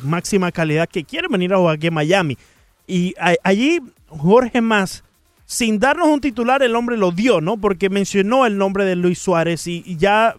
[0.03, 2.37] máxima calidad que quieren venir a jugar aquí en Miami.
[2.85, 5.03] Y a- allí Jorge Más,
[5.45, 7.57] sin darnos un titular, el hombre lo dio, ¿no?
[7.57, 10.35] Porque mencionó el nombre de Luis Suárez y, ya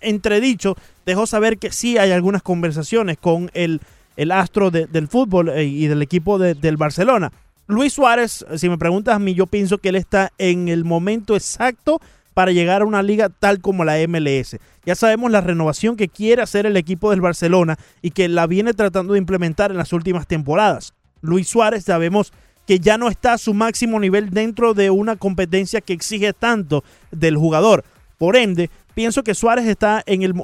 [0.00, 3.80] entredicho dejó saber que sí hay algunas conversaciones con el,
[4.16, 7.32] el astro de- del fútbol eh, y del equipo de- del Barcelona.
[7.66, 11.34] Luis Suárez, si me preguntas a mí, yo pienso que él está en el momento
[11.36, 12.00] exacto
[12.34, 14.56] para llegar a una liga tal como la MLS.
[14.86, 18.72] Ya sabemos la renovación que quiere hacer el equipo del Barcelona y que la viene
[18.74, 20.94] tratando de implementar en las últimas temporadas.
[21.20, 22.32] Luis Suárez sabemos
[22.68, 26.84] que ya no está a su máximo nivel dentro de una competencia que exige tanto
[27.10, 27.82] del jugador.
[28.18, 30.34] Por ende, pienso que Suárez está en el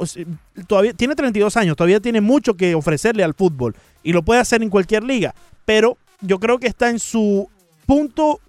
[0.67, 4.63] todavía tiene 32 años, todavía tiene mucho que ofrecerle al fútbol y lo puede hacer
[4.63, 5.35] en cualquier liga,
[5.67, 7.51] pero yo creo que está en su
[7.85, 8.41] punto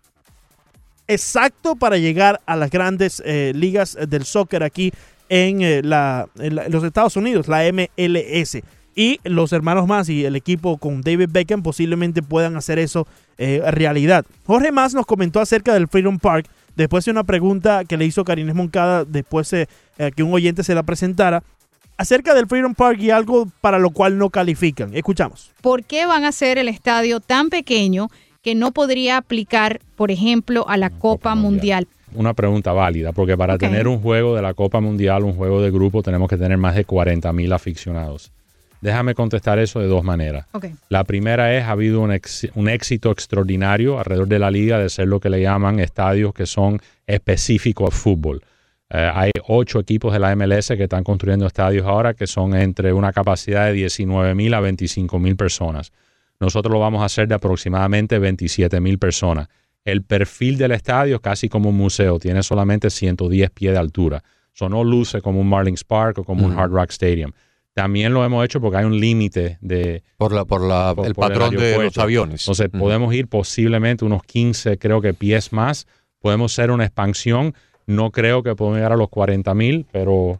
[1.05, 4.93] exacto para llegar a las grandes eh, ligas del soccer aquí
[5.27, 8.61] eh, en los Estados Unidos, la MLS.
[8.95, 13.05] Y los hermanos más y el equipo con David Beckham posiblemente puedan hacer eso
[13.37, 14.25] eh, realidad.
[14.45, 18.23] Jorge Más nos comentó acerca del Freedom Park después de una pregunta que le hizo
[18.23, 21.43] Karines Moncada después de eh, que un oyente se la presentara
[21.97, 24.95] acerca del Freedom Park y algo para lo cual no califican.
[24.95, 25.51] Escuchamos.
[25.61, 28.07] ¿Por qué van a hacer el estadio tan pequeño
[28.41, 31.87] que no podría aplicar, por ejemplo, a la Copa, Mundial?
[32.13, 35.71] Una pregunta válida, porque para tener un juego de la Copa Mundial, un juego de
[35.71, 38.31] grupo, tenemos que tener más de 40 mil aficionados.
[38.81, 40.45] Déjame contestar eso de dos maneras.
[40.89, 44.89] La primera es, ha habido un, ex- un éxito extraordinario alrededor de la liga de
[44.89, 48.41] ser lo que le llaman estadios que son específicos a fútbol.
[48.89, 52.93] Eh, hay ocho equipos de la MLS que están construyendo estadios ahora que son entre
[52.93, 55.91] una capacidad de 19 mil a 25 mil personas.
[56.39, 59.47] Nosotros lo vamos a hacer de aproximadamente 27 mil personas.
[59.83, 64.23] El perfil del estadio es casi como un museo, tiene solamente 110 pies de altura.
[64.53, 66.57] Eso no luce como un Marlins Park o como un.
[66.59, 67.31] Hard Rock Stadium.
[67.75, 71.13] También lo hemos hecho porque hay un límite de, Por, la, por, la, por- el
[71.13, 72.41] por patrón de los aviones.
[72.43, 72.79] Entonces Ujú.
[72.79, 75.85] podemos ir posiblemente unos 15, creo que pies más,
[76.19, 77.53] podemos ser una expansión.
[77.85, 80.39] No creo que podamos llegar a los 40 mil, pero,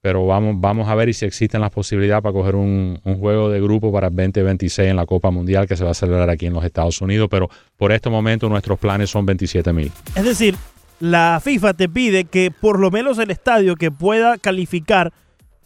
[0.00, 3.50] pero vamos, vamos a ver y si existen las posibilidades para coger un, un juego
[3.50, 6.46] de grupo para el 2026 en la Copa Mundial que se va a celebrar aquí
[6.46, 7.28] en los Estados Unidos.
[7.30, 9.92] Pero por este momento nuestros planes son 27 mil.
[10.16, 10.56] Es decir,
[10.98, 15.12] la FIFA te pide que por lo menos el estadio que pueda calificar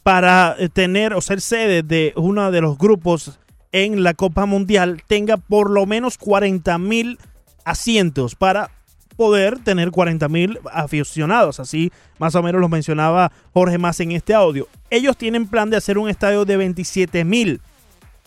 [0.09, 3.39] para eh, tener o ser sede de uno de los grupos
[3.73, 7.19] en la Copa Mundial tenga por lo menos 40 mil
[7.67, 8.71] asientos para
[9.19, 11.61] poder tener 40 mil aficionados.
[11.61, 14.67] Así más o menos lo mencionaba Jorge más en este audio.
[14.89, 17.61] Ellos tienen plan de hacer un estadio de 27 mil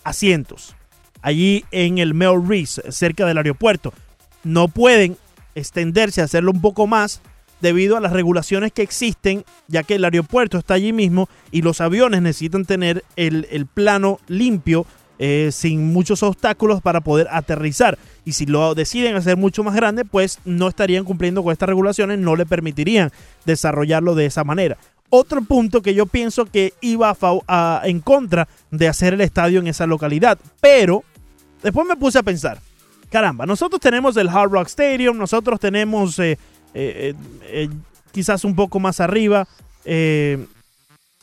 [0.03, 0.75] asientos
[1.23, 3.91] allí en el Mel Reese, cerca del aeropuerto.
[4.43, 5.17] No pueden
[5.55, 7.23] extenderse hacerlo un poco más
[7.61, 11.81] debido a las regulaciones que existen, ya que el aeropuerto está allí mismo y los
[11.81, 14.85] aviones necesitan tener el, el plano limpio
[15.23, 17.99] eh, sin muchos obstáculos para poder aterrizar.
[18.25, 22.17] Y si lo deciden hacer mucho más grande, pues no estarían cumpliendo con estas regulaciones,
[22.17, 23.11] no le permitirían
[23.45, 24.79] desarrollarlo de esa manera.
[25.11, 27.15] Otro punto que yo pienso que iba
[27.47, 31.03] a en contra de hacer el estadio en esa localidad, pero
[31.61, 32.59] después me puse a pensar,
[33.11, 36.39] caramba, nosotros tenemos el Hard Rock Stadium, nosotros tenemos eh,
[38.11, 39.47] quizás un poco más arriba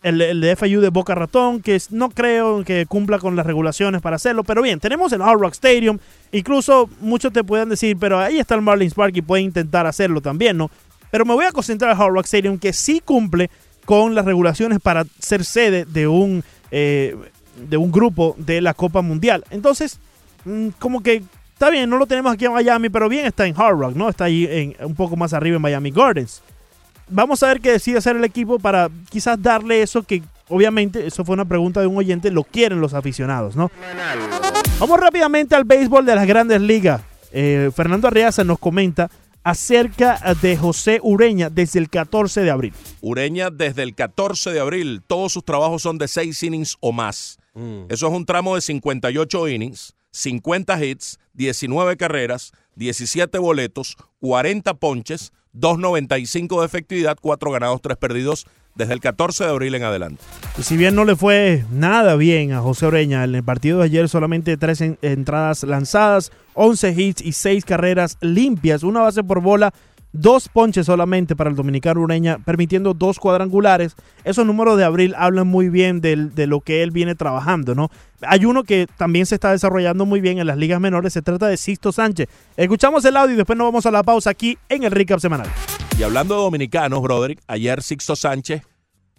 [0.03, 4.01] el, el, de FIU de Boca Ratón, que no creo que cumpla con las regulaciones
[4.01, 5.99] para hacerlo, pero bien, tenemos el Hard Rock Stadium,
[6.33, 10.21] incluso muchos te pueden decir, pero ahí está el Marlins Park y puede intentar hacerlo
[10.21, 10.71] también, ¿no?
[11.11, 13.51] Pero me voy a concentrar en el Hard Rock Stadium, que sí cumple
[13.85, 19.45] con las regulaciones para ser sede de un, de un grupo de la Copa Mundial.
[19.51, 19.99] Entonces,
[20.45, 21.23] mm, como que
[21.59, 24.09] Está bien, no lo tenemos aquí en Miami, pero bien está en Hard Rock, ¿no?
[24.09, 26.41] Está ahí en, un poco más arriba en Miami Gardens.
[27.09, 31.25] Vamos a ver qué decide hacer el equipo para quizás darle eso que, obviamente, eso
[31.25, 33.73] fue una pregunta de un oyente, lo quieren los aficionados, ¿no?
[34.79, 37.03] Vamos rápidamente al béisbol de las grandes ligas.
[37.33, 39.11] Eh, Fernando Arriaza nos comenta
[39.43, 42.73] acerca de José Ureña desde el 14 de abril.
[43.01, 47.41] Ureña desde el 14 de abril, todos sus trabajos son de 6 innings o más.
[47.55, 47.87] Mm.
[47.89, 55.33] Eso es un tramo de 58 innings 50 hits, 19 carreras, 17 boletos, 40 ponches,
[55.55, 60.23] 2.95 de efectividad, 4 ganados, 3 perdidos desde el 14 de abril en adelante.
[60.59, 63.85] Y si bien no le fue nada bien a José Oreña en el partido de
[63.85, 69.73] ayer, solamente 3 entradas lanzadas, 11 hits y 6 carreras limpias, una base por bola
[70.13, 73.95] dos ponches solamente para el dominicano Ureña, permitiendo dos cuadrangulares.
[74.25, 77.91] Esos números de abril hablan muy bien de, lo que él viene trabajando, ¿no?
[78.23, 81.47] Hay uno que también se está desarrollando muy bien en las ligas menores, se trata
[81.47, 82.29] de Sisto Sánchez.
[82.57, 85.49] Escuchamos el audio y después nos vamos a la pausa aquí en el Recap Semanal.
[85.99, 88.63] Y hablando de dominicanos, Broderick, ayer Sixto Sánchez,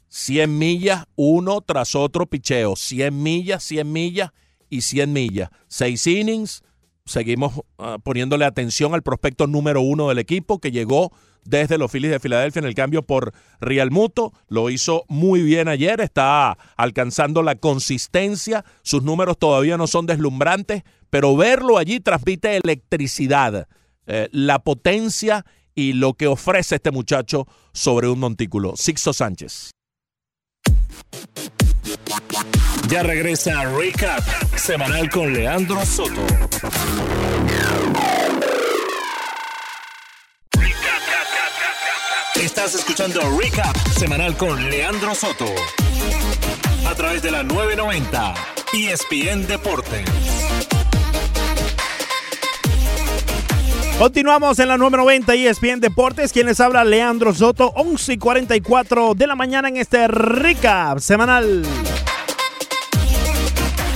[0.10, 4.32] 100 millas, uno tras otro picheo, 100 millas, 100 millas
[4.70, 5.50] y 100 millas.
[5.68, 6.64] Seis innings,
[7.10, 11.12] seguimos ah, poniéndole atención al prospecto número uno del equipo que llegó
[11.43, 14.34] desde los Phillies de Filadelfia en el cambio por Real Muto.
[14.47, 18.64] Lo hizo muy bien ayer, está alcanzando la consistencia.
[18.84, 23.68] Sus números todavía no son deslumbrantes, pero verlo allí transmite electricidad,
[24.05, 28.74] eh, la potencia y lo que ofrece este muchacho sobre un montículo.
[28.76, 29.72] Sixto Sánchez.
[32.90, 34.24] Ya regresa Recap
[34.56, 36.26] semanal con Leandro Soto.
[42.34, 45.46] Estás escuchando Recap semanal con Leandro Soto
[46.88, 48.34] a través de la 990
[48.74, 50.10] ESPN Deportes.
[54.00, 56.34] Continuamos en la 990 ESPN Deportes.
[56.34, 61.64] Quienes habla Leandro Soto, 11 y 44 de la mañana en este recap semanal.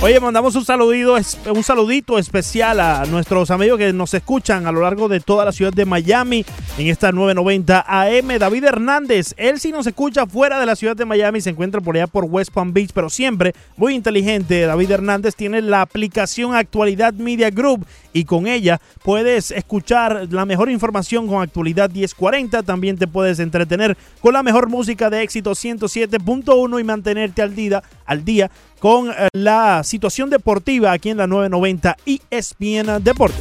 [0.04, 1.16] Oye, mandamos un saludito,
[1.50, 5.52] un saludito especial a nuestros amigos que nos escuchan a lo largo de toda la
[5.52, 6.44] ciudad de Miami
[6.76, 8.38] en esta 990 AM.
[8.38, 11.96] David Hernández, él sí nos escucha fuera de la ciudad de Miami, se encuentra por
[11.96, 14.66] allá por West Palm Beach, pero siempre muy inteligente.
[14.66, 20.70] David Hernández tiene la aplicación Actualidad Media Group y con ella puedes escuchar la mejor
[20.70, 22.62] información con Actualidad 1040.
[22.62, 27.82] También te puedes entretener con la mejor música de éxito 107.1 y mantenerte al día,
[28.04, 28.50] al día
[28.84, 33.40] con eh, la situación deportiva aquí en la 990 ESPN Deportes.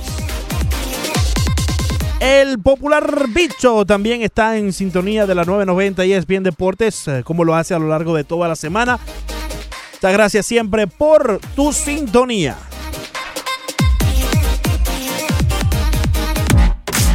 [2.22, 7.56] El popular bicho también está en sintonía de la 990 ESPN Deportes, eh, como lo
[7.56, 8.98] hace a lo largo de toda la semana.
[9.96, 12.56] Muchas gracias siempre por tu sintonía.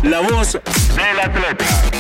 [0.03, 1.98] La voz del atleta.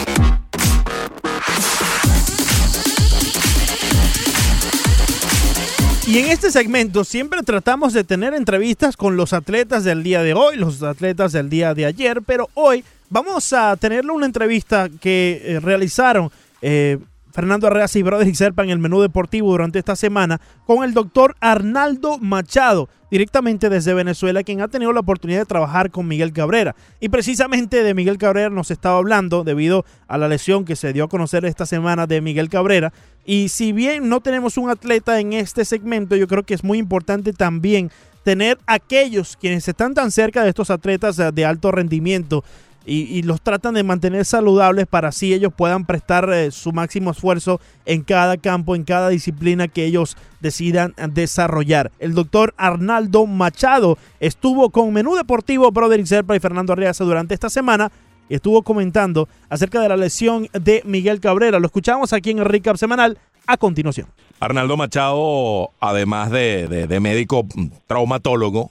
[6.08, 10.32] Y en este segmento siempre tratamos de tener entrevistas con los atletas del día de
[10.32, 15.42] hoy, los atletas del día de ayer, pero hoy vamos a tenerle una entrevista que
[15.44, 16.30] eh, realizaron
[16.62, 16.96] eh,
[17.38, 21.36] Fernando Arreas y Broderick Serpa en el menú deportivo durante esta semana con el doctor
[21.38, 26.74] Arnaldo Machado, directamente desde Venezuela, quien ha tenido la oportunidad de trabajar con Miguel Cabrera.
[26.98, 31.04] Y precisamente de Miguel Cabrera nos estaba hablando debido a la lesión que se dio
[31.04, 32.92] a conocer esta semana de Miguel Cabrera.
[33.24, 36.78] Y si bien no tenemos un atleta en este segmento, yo creo que es muy
[36.78, 37.92] importante también
[38.24, 42.42] tener aquellos quienes están tan cerca de estos atletas de alto rendimiento
[42.88, 47.60] y, los tratan de mantener saludables para así ellos puedan prestar eh, su máximo esfuerzo
[47.84, 51.92] en cada campo, en cada disciplina que ellos decidan desarrollar.
[51.98, 57.50] El doctor Arnaldo Machado estuvo con Menú Deportivo, Broderick Serpa y Fernando Arriaza durante esta
[57.50, 57.92] semana
[58.28, 61.58] y estuvo comentando acerca de la lesión de Miguel Cabrera.
[61.58, 64.06] Lo escuchamos aquí en el recap semanal a continuación.
[64.40, 67.46] Arnaldo Machado, además de, de médico
[67.86, 68.70] traumatólogo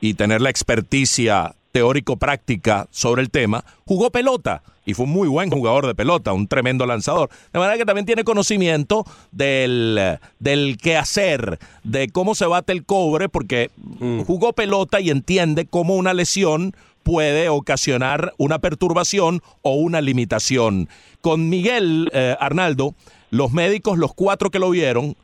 [0.00, 5.50] y tener la experticia teórico-práctica sobre el tema, jugó pelota y fue un muy buen
[5.50, 7.30] jugador de pelota, un tremendo lanzador.
[7.52, 12.84] De manera que también tiene conocimiento del, del qué hacer, de cómo se bate el
[12.84, 14.22] cobre, porque mm.
[14.22, 20.88] jugó pelota y entiende cómo una lesión puede ocasionar una perturbación o una limitación.
[21.20, 22.94] Con Miguel eh, Arnaldo,
[23.30, 25.16] los médicos, los cuatro que lo vieron,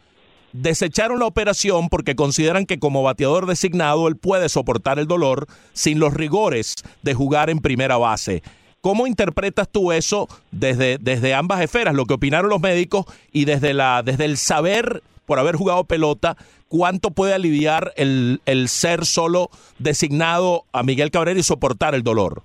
[0.57, 5.99] desecharon la operación porque consideran que como bateador designado él puede soportar el dolor sin
[5.99, 8.43] los rigores de jugar en primera base.
[8.81, 13.75] ¿Cómo interpretas tú eso desde, desde ambas esferas, lo que opinaron los médicos y desde,
[13.75, 16.37] la, desde el saber por haber jugado pelota,
[16.69, 22.45] cuánto puede aliviar el, el ser solo designado a Miguel Cabrera y soportar el dolor?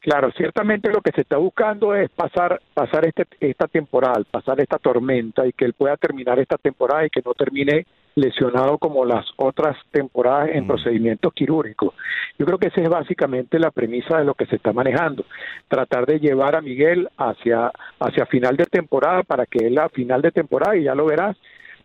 [0.00, 4.78] Claro, ciertamente lo que se está buscando es pasar pasar este, esta temporada, pasar esta
[4.78, 9.26] tormenta y que él pueda terminar esta temporada y que no termine lesionado como las
[9.36, 10.68] otras temporadas en mm.
[10.68, 11.94] procedimientos quirúrgicos.
[12.38, 15.26] Yo creo que esa es básicamente la premisa de lo que se está manejando,
[15.68, 17.70] tratar de llevar a Miguel hacia
[18.00, 21.36] hacia final de temporada para que él a final de temporada y ya lo verás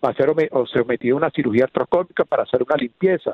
[0.04, 0.30] va a ser
[0.72, 3.34] sometido a una cirugía artroscópica para hacer una limpieza.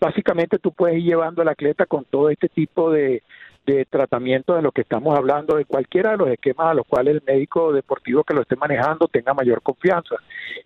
[0.00, 3.22] Básicamente tú puedes ir llevando al atleta con todo este tipo de,
[3.66, 7.16] de tratamiento de lo que estamos hablando, de cualquiera de los esquemas a los cuales
[7.16, 10.14] el médico deportivo que lo esté manejando tenga mayor confianza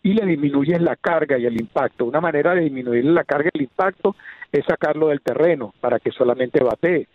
[0.02, 2.04] y le disminuyen la carga y el impacto.
[2.04, 4.16] Una manera de disminuir la carga y el impacto
[4.52, 7.08] es sacarlo del terreno para que solamente batee.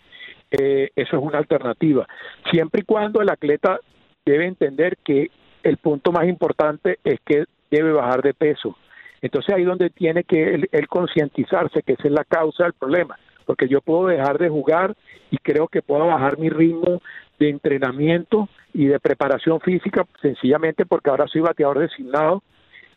[0.49, 2.07] Eh, eso es una alternativa.
[2.51, 3.79] Siempre y cuando el atleta
[4.25, 5.29] debe entender que
[5.61, 8.75] el punto más importante es que debe bajar de peso.
[9.21, 13.67] Entonces ahí donde tiene que él concientizarse que esa es la causa del problema porque
[13.67, 14.95] yo puedo dejar de jugar
[15.31, 17.01] y creo que puedo bajar mi ritmo
[17.39, 22.43] de entrenamiento y de preparación física sencillamente porque ahora soy bateador designado,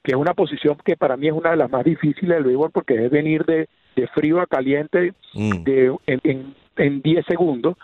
[0.02, 2.70] que es una posición que para mí es una de las más difíciles del béisbol
[2.70, 3.68] porque es venir de,
[4.14, 5.64] frío a caliente mm.
[5.64, 7.76] de, en, en, 10 segundos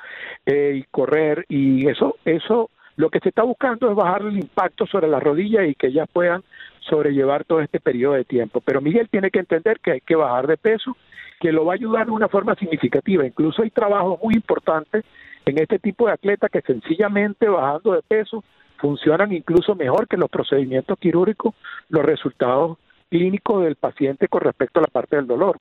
[0.46, 4.86] eh, y correr y eso, eso lo que se está buscando es bajar el impacto
[4.86, 6.44] sobre las rodillas y que ellas puedan
[6.88, 8.60] sobrellevar todo este periodo de tiempo.
[8.60, 10.96] Pero Miguel tiene que entender que hay que bajar de peso
[11.40, 13.26] que lo va a ayudar de una forma significativa.
[13.26, 15.04] Incluso hay trabajos muy importantes
[15.46, 18.42] en este tipo de atletas que sencillamente bajando de peso
[18.78, 21.54] funcionan incluso mejor que los procedimientos quirúrgicos,
[21.88, 22.78] los resultados
[23.10, 25.58] clínicos del paciente con respecto a la parte del dolor.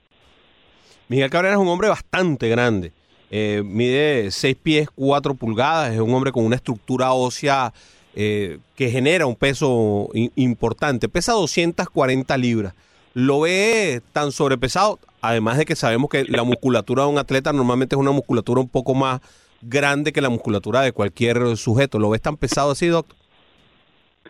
[1.07, 2.91] Miguel Cabrera es un hombre bastante grande.
[3.29, 7.73] Eh, mide 6 pies 4 pulgadas, es un hombre con una estructura ósea
[8.15, 11.09] eh, que genera un peso importante.
[11.09, 12.73] Pesa 240 libras.
[13.13, 14.99] ¿Lo ve tan sobrepesado?
[15.23, 18.67] Además de que sabemos que la musculatura de un atleta normalmente es una musculatura un
[18.67, 19.21] poco más
[19.61, 21.97] grande que la musculatura de cualquier sujeto.
[21.97, 23.15] ¿Lo ves tan pesado así, doctor?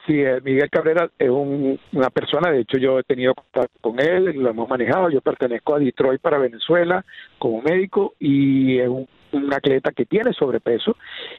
[0.05, 4.37] Sí, eh, Miguel Cabrera es una persona, de hecho yo he tenido contacto con él,
[4.37, 7.03] lo hemos manejado, yo pertenezco a Detroit para Venezuela
[7.39, 10.95] como médico y es un un atleta que tiene sobrepeso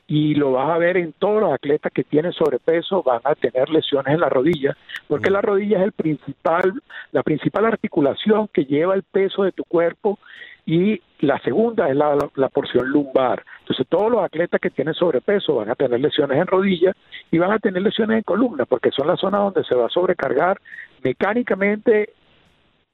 [0.06, 3.70] y lo vas a ver en todos los atletas que tienen sobrepeso van a tener
[3.70, 4.76] lesiones en la rodilla
[5.08, 6.72] porque la rodilla es el principal
[7.12, 10.18] la principal articulación que lleva el peso de tu cuerpo
[10.66, 13.44] y la segunda es la, la, porción lumbar.
[13.60, 16.92] Entonces todos los atletas que tienen sobrepeso van a tener lesiones en rodilla
[17.30, 19.90] y van a tener lesiones en columna porque son las zonas donde se va a
[19.90, 20.58] sobrecargar
[21.02, 22.14] mecánicamente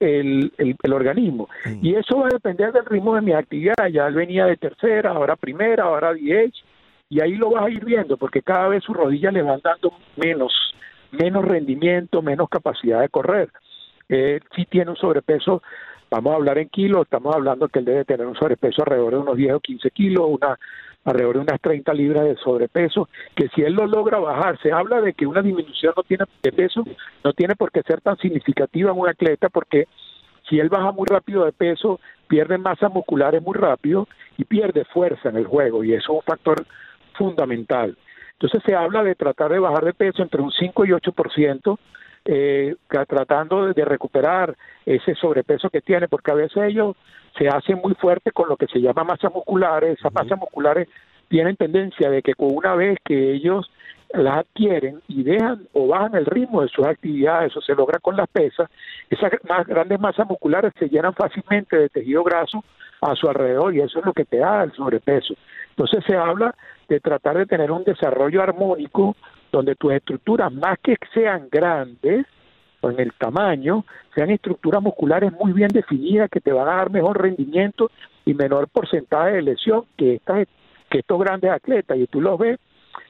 [0.01, 1.48] el, el, organismo.
[1.64, 1.78] Mm.
[1.82, 3.86] Y eso va a depender del ritmo de mi actividad.
[3.92, 6.64] Ya él venía de tercera, ahora primera, ahora DH,
[7.11, 9.92] y ahí lo vas a ir viendo, porque cada vez sus rodillas le van dando
[10.16, 10.53] menos,
[11.11, 13.51] menos rendimiento, menos capacidad de correr.
[14.09, 15.62] Eh, si tiene un sobrepeso,
[16.11, 19.18] vamos a hablar en kilos, estamos hablando que él debe tener un sobrepeso alrededor de
[19.18, 20.59] unos 10 o 15 kilos, una
[21.05, 25.01] alrededor de unas 30 libras de sobrepeso, que si él lo logra bajar, se habla
[25.01, 26.84] de que una disminución no tiene de peso,
[27.24, 29.86] no tiene por qué ser tan significativa en un atleta porque
[30.48, 35.28] Si él baja muy rápido de peso, pierde masa musculares muy rápido y pierde fuerza
[35.28, 36.66] en el juego y eso es un factor
[37.14, 37.96] fundamental.
[38.32, 41.78] Entonces se habla de tratar de bajar de peso entre un 5 y 8%,
[42.25, 46.97] eh, tratando de, de recuperar ese sobrepeso que tiene, porque a veces ellos
[47.39, 50.89] se hacen muy fuertes con lo que se llama masa musculares, esas masas musculares
[51.29, 53.71] tienen tendencia de que una vez que ellos
[54.12, 58.16] las adquieren y dejan o bajan el ritmo de sus actividades, eso se logra con
[58.16, 58.68] las pesas,
[59.09, 62.64] esas más grandes masas musculares se llenan fácilmente de tejido graso
[63.01, 65.35] a su alrededor y eso es lo que te da el sobrepeso.
[65.71, 66.55] Entonces se habla
[66.89, 69.16] de tratar de tener un desarrollo armónico
[69.53, 72.26] donde tus estructuras, más que sean grandes,
[72.80, 73.84] o en el tamaño,
[74.14, 77.90] sean estructuras musculares muy bien definidas que te van a dar mejor rendimiento
[78.24, 80.46] y menor porcentaje de lesión que estas
[80.88, 82.59] que estos grandes atletas y tú los ves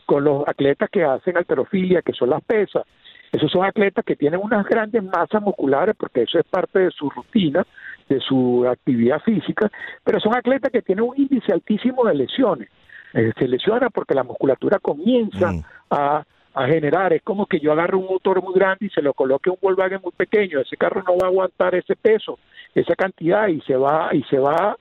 [0.05, 2.85] con los atletas que hacen alterofilia, que son las pesas.
[3.33, 7.09] Esos son atletas que tienen unas grandes masas musculares porque eso es parte de su
[7.09, 7.65] rutina,
[8.09, 9.71] de su actividad física,
[10.05, 12.69] pero son atletas que tienen un índice altísimo de lesiones.
[13.15, 15.65] Eh, se lesiona porque la musculatura comienza Mm.
[15.91, 19.15] a, a generar, es como que yo agarro un motor muy grande y se lo
[19.15, 22.39] coloque un Volkswagen muy pequeño, ese carro no va a aguantar ese peso,
[22.75, 24.77] esa cantidad y se va y se va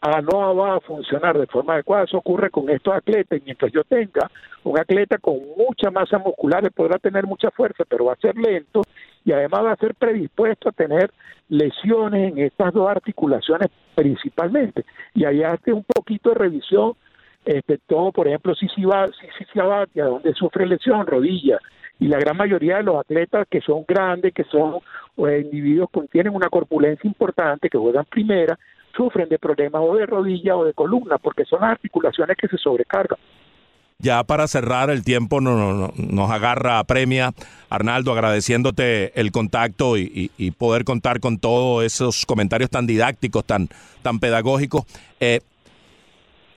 [0.00, 2.04] a no va a funcionar de forma adecuada.
[2.04, 4.30] Eso ocurre con estos atletas y mientras yo tenga
[4.62, 8.36] un atleta con mucha masa muscular, él podrá tener mucha fuerza, pero va a ser
[8.36, 8.82] lento
[9.24, 11.10] y además va a ser predispuesto a tener
[11.48, 14.84] lesiones en estas dos articulaciones principalmente.
[15.14, 16.92] Y ahí hace un poquito de revisión,
[17.56, 21.58] este, todo, por ejemplo, si si va, si si si Abatia, donde sufre lesión, rodilla,
[21.98, 24.76] y la gran mayoría de los atletas que son grandes, que son
[25.26, 28.58] eh, individuos que tienen una corpulencia importante, que juegan primera,
[28.96, 32.58] sufren de problemas o de rodilla o de columna, porque son las articulaciones que se
[32.58, 33.18] sobrecargan.
[34.00, 37.32] Ya para cerrar el tiempo no, no- no- nos agarra premia.
[37.68, 43.44] Arnaldo, agradeciéndote el contacto y, y- y poder contar con todos esos comentarios tan didácticos,
[43.44, 43.68] tan,
[44.02, 44.84] tan pedagógicos.
[45.18, 45.40] Eh,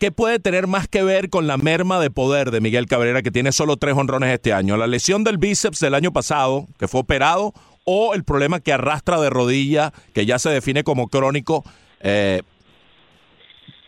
[0.01, 3.29] ¿Qué puede tener más que ver con la merma de poder de Miguel Cabrera, que
[3.29, 4.75] tiene solo tres honrones este año?
[4.75, 7.53] ¿La lesión del bíceps del año pasado, que fue operado,
[7.85, 11.63] o el problema que arrastra de rodilla, que ya se define como crónico,
[11.99, 12.41] eh,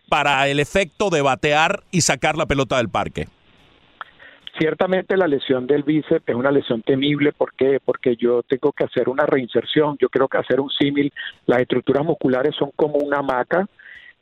[0.08, 3.28] para el efecto de batear y sacar la pelota del parque?
[4.60, 7.80] Ciertamente la lesión del bíceps es una lesión temible ¿por qué?
[7.84, 11.12] porque yo tengo que hacer una reinserción, yo creo que hacer un símil,
[11.48, 13.68] las estructuras musculares son como una hamaca,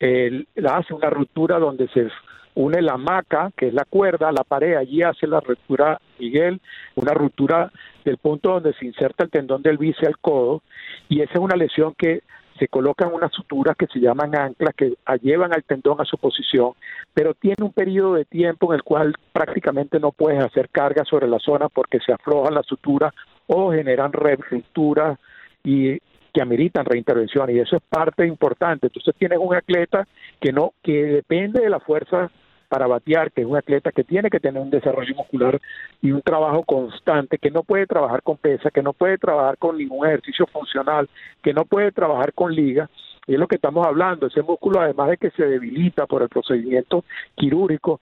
[0.02, 2.08] él hace una ruptura donde se
[2.54, 6.60] une la hamaca, que es la cuerda, la pared, allí hace la ruptura Miguel,
[6.96, 7.70] una ruptura
[8.04, 10.62] del punto donde se inserta el tendón del bíceps al codo,
[11.08, 12.22] y esa es una lesión que
[12.58, 16.72] se colocan unas suturas que se llaman anclas que llevan al tendón a su posición,
[17.14, 21.28] pero tiene un periodo de tiempo en el cual prácticamente no puedes hacer carga sobre
[21.28, 23.14] la zona porque se aflojan las suturas
[23.46, 25.18] o generan rupturas
[25.64, 25.98] y
[26.32, 28.86] que ameritan reintervención y eso es parte importante.
[28.86, 30.06] Entonces tienes un atleta
[30.40, 32.30] que no que depende de la fuerza
[32.72, 35.60] para batear, que es un atleta que tiene que tener un desarrollo muscular
[36.00, 39.76] y un trabajo constante, que no puede trabajar con pesa, que no puede trabajar con
[39.76, 41.06] ningún ejercicio funcional,
[41.42, 42.88] que no puede trabajar con liga,
[43.26, 46.30] y es lo que estamos hablando, ese músculo además de que se debilita por el
[46.30, 47.04] procedimiento
[47.34, 48.00] quirúrgico,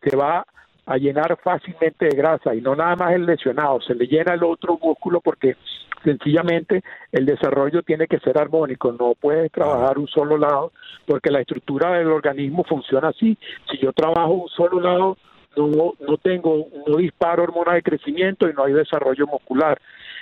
[0.00, 0.46] se va
[0.86, 4.42] a llenar fácilmente de grasa y no nada más el lesionado, se le llena el
[4.42, 5.56] otro músculo porque
[6.02, 10.72] sencillamente el desarrollo tiene que ser armónico, no puedes trabajar un solo lado
[11.06, 13.38] porque la estructura del organismo funciona así.
[13.70, 15.16] Si yo trabajo un solo lado,
[15.56, 19.80] no, no tengo, no disparo hormonas de crecimiento y no hay desarrollo muscular.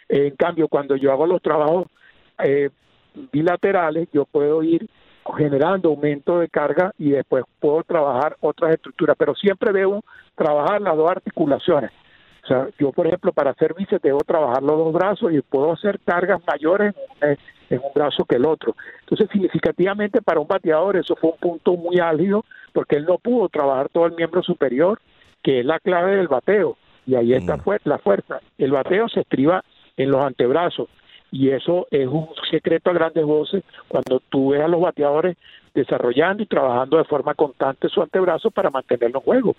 [0.08, 1.86] En cambio, cuando yo hago los trabajos
[2.42, 2.70] eh,
[3.32, 4.88] bilaterales, yo puedo ir
[5.36, 10.02] generando aumento de carga y después puedo trabajar otras estructuras, pero siempre debo
[10.34, 11.90] trabajar las dos articulaciones.
[12.44, 15.72] O sea, yo, por ejemplo, para hacer bíceps debo trabajar los dos brazos y puedo
[15.72, 17.36] hacer cargas mayores en,
[17.68, 18.74] en un brazo que el otro.
[19.00, 23.48] Entonces, significativamente para un bateador eso fue un punto muy álgido porque él no pudo
[23.48, 25.00] trabajar todo el miembro superior,
[25.42, 26.76] que es la clave del bateo.
[27.06, 27.62] Y ahí está Mm.
[27.84, 28.40] la fuerza.
[28.58, 29.62] El bateo se estriba
[29.96, 30.88] en los antebrazos
[31.32, 35.36] y eso es un secreto a grandes voces cuando tú ves a los bateadores
[35.74, 39.56] desarrollando y trabajando de forma constante su antebrazo para mantenerlo en juego.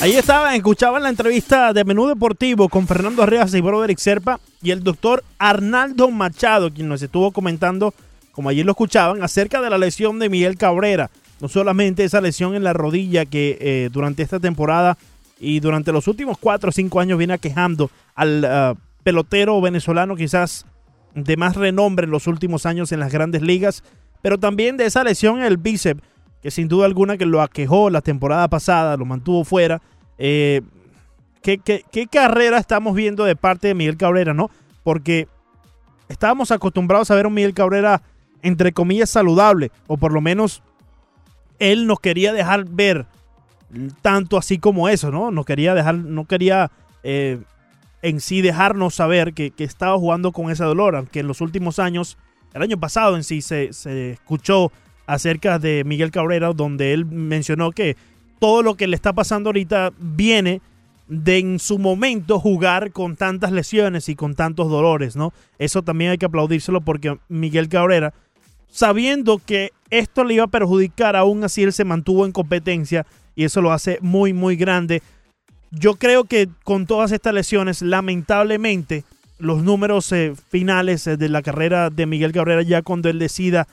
[0.00, 4.70] Ahí estaban, escuchaban la entrevista de Menú Deportivo con Fernando Arrias y Broderick Serpa y
[4.70, 7.92] el doctor Arnaldo Machado, quien nos estuvo comentando,
[8.32, 11.10] como ayer lo escuchaban, acerca de la lesión de Miguel Cabrera.
[11.40, 14.96] No solamente esa lesión en la rodilla que eh, durante esta temporada
[15.40, 18.74] y durante los últimos cuatro o cinco años viene aquejando al ah,
[19.08, 20.66] pelotero venezolano quizás
[21.14, 23.82] de más renombre en los últimos años en las grandes ligas,
[24.20, 26.02] pero también de esa lesión en el bíceps
[26.42, 29.80] que sin duda alguna que lo aquejó la temporada pasada, lo mantuvo fuera.
[30.18, 30.60] Eh,
[31.40, 34.50] ¿qué, carrera estamos viendo de parte de Miguel Cabrera, no?
[34.84, 35.26] Porque
[36.10, 38.02] estábamos acostumbrados a ver a un Miguel Cabrera,
[38.42, 40.62] entre comillas, saludable, o por lo menos
[41.58, 43.06] él nos quería dejar ver
[44.02, 45.30] tanto así como eso, ¿no?
[45.30, 46.70] Nos quería dejar, no quería
[47.02, 47.38] eh,
[48.02, 51.78] en sí dejarnos saber que, que, estaba jugando con ese dolor, aunque en los últimos
[51.78, 52.16] años,
[52.54, 54.70] el año pasado en sí se, se escuchó
[55.06, 57.96] acerca de Miguel Cabrera, donde él mencionó que
[58.38, 60.60] todo lo que le está pasando ahorita viene
[61.08, 65.32] de en su momento jugar con tantas lesiones y con tantos dolores, ¿no?
[65.58, 68.12] Eso también hay que aplaudírselo porque Miguel Cabrera,
[68.68, 73.44] sabiendo que esto le iba a perjudicar, aún así él se mantuvo en competencia y
[73.44, 75.02] eso lo hace muy, muy grande.
[75.70, 79.04] Yo creo que con todas estas lesiones, lamentablemente,
[79.38, 83.68] los números eh, finales eh, de la carrera de Miguel Cabrera, ya cuando él decida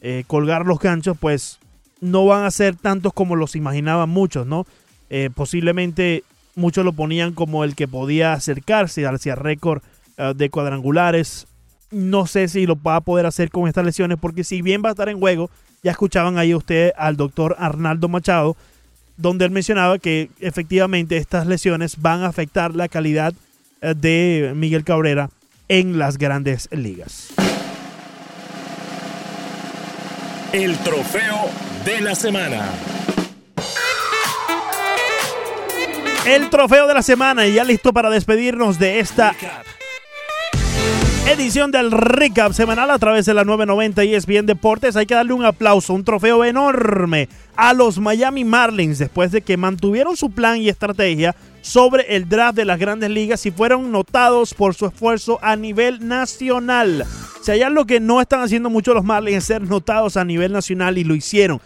[0.00, 1.58] eh, colgar los ganchos, pues
[2.00, 4.66] no van a ser tantos como los imaginaban muchos, ¿no?
[5.10, 6.24] Eh, posiblemente
[6.54, 9.82] muchos lo ponían como el que podía acercarse hacia récord
[10.18, 11.46] uh, de cuadrangulares.
[11.90, 14.90] No sé si lo va a poder hacer con estas lesiones, porque si bien va
[14.90, 15.50] a estar en juego,
[15.82, 18.56] ya escuchaban ahí usted al doctor Arnaldo Machado,
[19.20, 23.34] donde él mencionaba que efectivamente estas lesiones van a afectar la calidad
[23.82, 25.30] uh, de Miguel Cabrera
[25.68, 27.28] en las grandes ligas.
[30.52, 31.48] El trofeo
[31.84, 32.68] de la semana.
[36.26, 39.34] El trofeo de la semana y ya listo para despedirnos de esta
[41.32, 44.96] edición del recap semanal a través de la 990 y ESPN Deportes.
[44.96, 49.56] Hay que darle un aplauso, un trofeo enorme a los Miami Marlins después de que
[49.56, 54.54] mantuvieron su plan y estrategia sobre el draft de las grandes ligas y fueron notados
[54.54, 57.06] por su esfuerzo a nivel nacional.
[57.42, 60.52] Si hay algo que no están haciendo mucho los Marlins es ser notados a nivel
[60.52, 61.60] nacional y lo hicieron.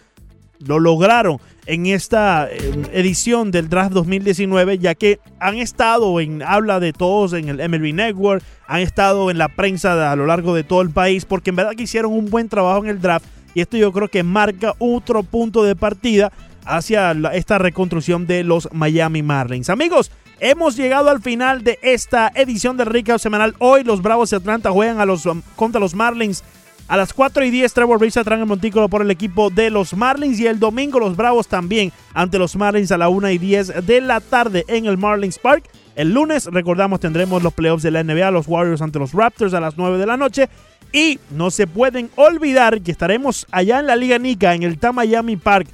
[0.59, 6.93] Lo lograron en esta edición del draft 2019, ya que han estado en habla de
[6.93, 10.81] todos en el MLB Network, han estado en la prensa a lo largo de todo
[10.81, 13.25] el país, porque en verdad que hicieron un buen trabajo en el draft
[13.55, 16.31] y esto yo creo que marca otro punto de partida
[16.65, 19.69] hacia esta reconstrucción de los Miami Marlins.
[19.69, 23.55] Amigos, hemos llegado al final de esta edición del Recap Semanal.
[23.59, 26.43] Hoy los Bravos de Atlanta juegan a los, um, contra los Marlins.
[26.87, 29.95] A las 4 y 10, Trevor Bridge traen el montículo por el equipo de los
[29.95, 30.39] Marlins.
[30.39, 34.01] Y el domingo, los Bravos también ante los Marlins a la 1 y 10 de
[34.01, 35.63] la tarde en el Marlins Park.
[35.95, 39.59] El lunes, recordamos, tendremos los playoffs de la NBA, los Warriors ante los Raptors a
[39.59, 40.47] las 9 de la noche.
[40.93, 45.37] Y no se pueden olvidar que estaremos allá en la Liga Nica, en el Miami
[45.37, 45.67] Park,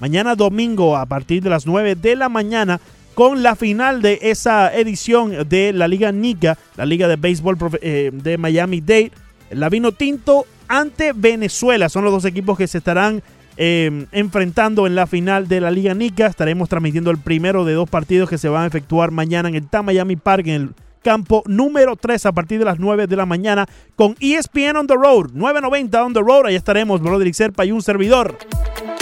[0.00, 2.78] mañana domingo a partir de las 9 de la mañana
[3.14, 8.10] con la final de esa edición de la Liga Nica, la Liga de Béisbol eh,
[8.12, 9.12] de Miami Dade.
[9.50, 11.88] La Vino Tinto ante Venezuela.
[11.88, 13.22] Son los dos equipos que se estarán
[13.56, 16.26] eh, enfrentando en la final de la Liga Nica.
[16.26, 19.66] Estaremos transmitiendo el primero de dos partidos que se van a efectuar mañana en el
[19.82, 20.70] Miami Park, en el
[21.02, 23.66] campo número 3 a partir de las 9 de la mañana
[23.96, 26.46] con ESPN on the road, 990 on the road.
[26.46, 28.36] Ahí estaremos, Broderick Serpa y un servidor.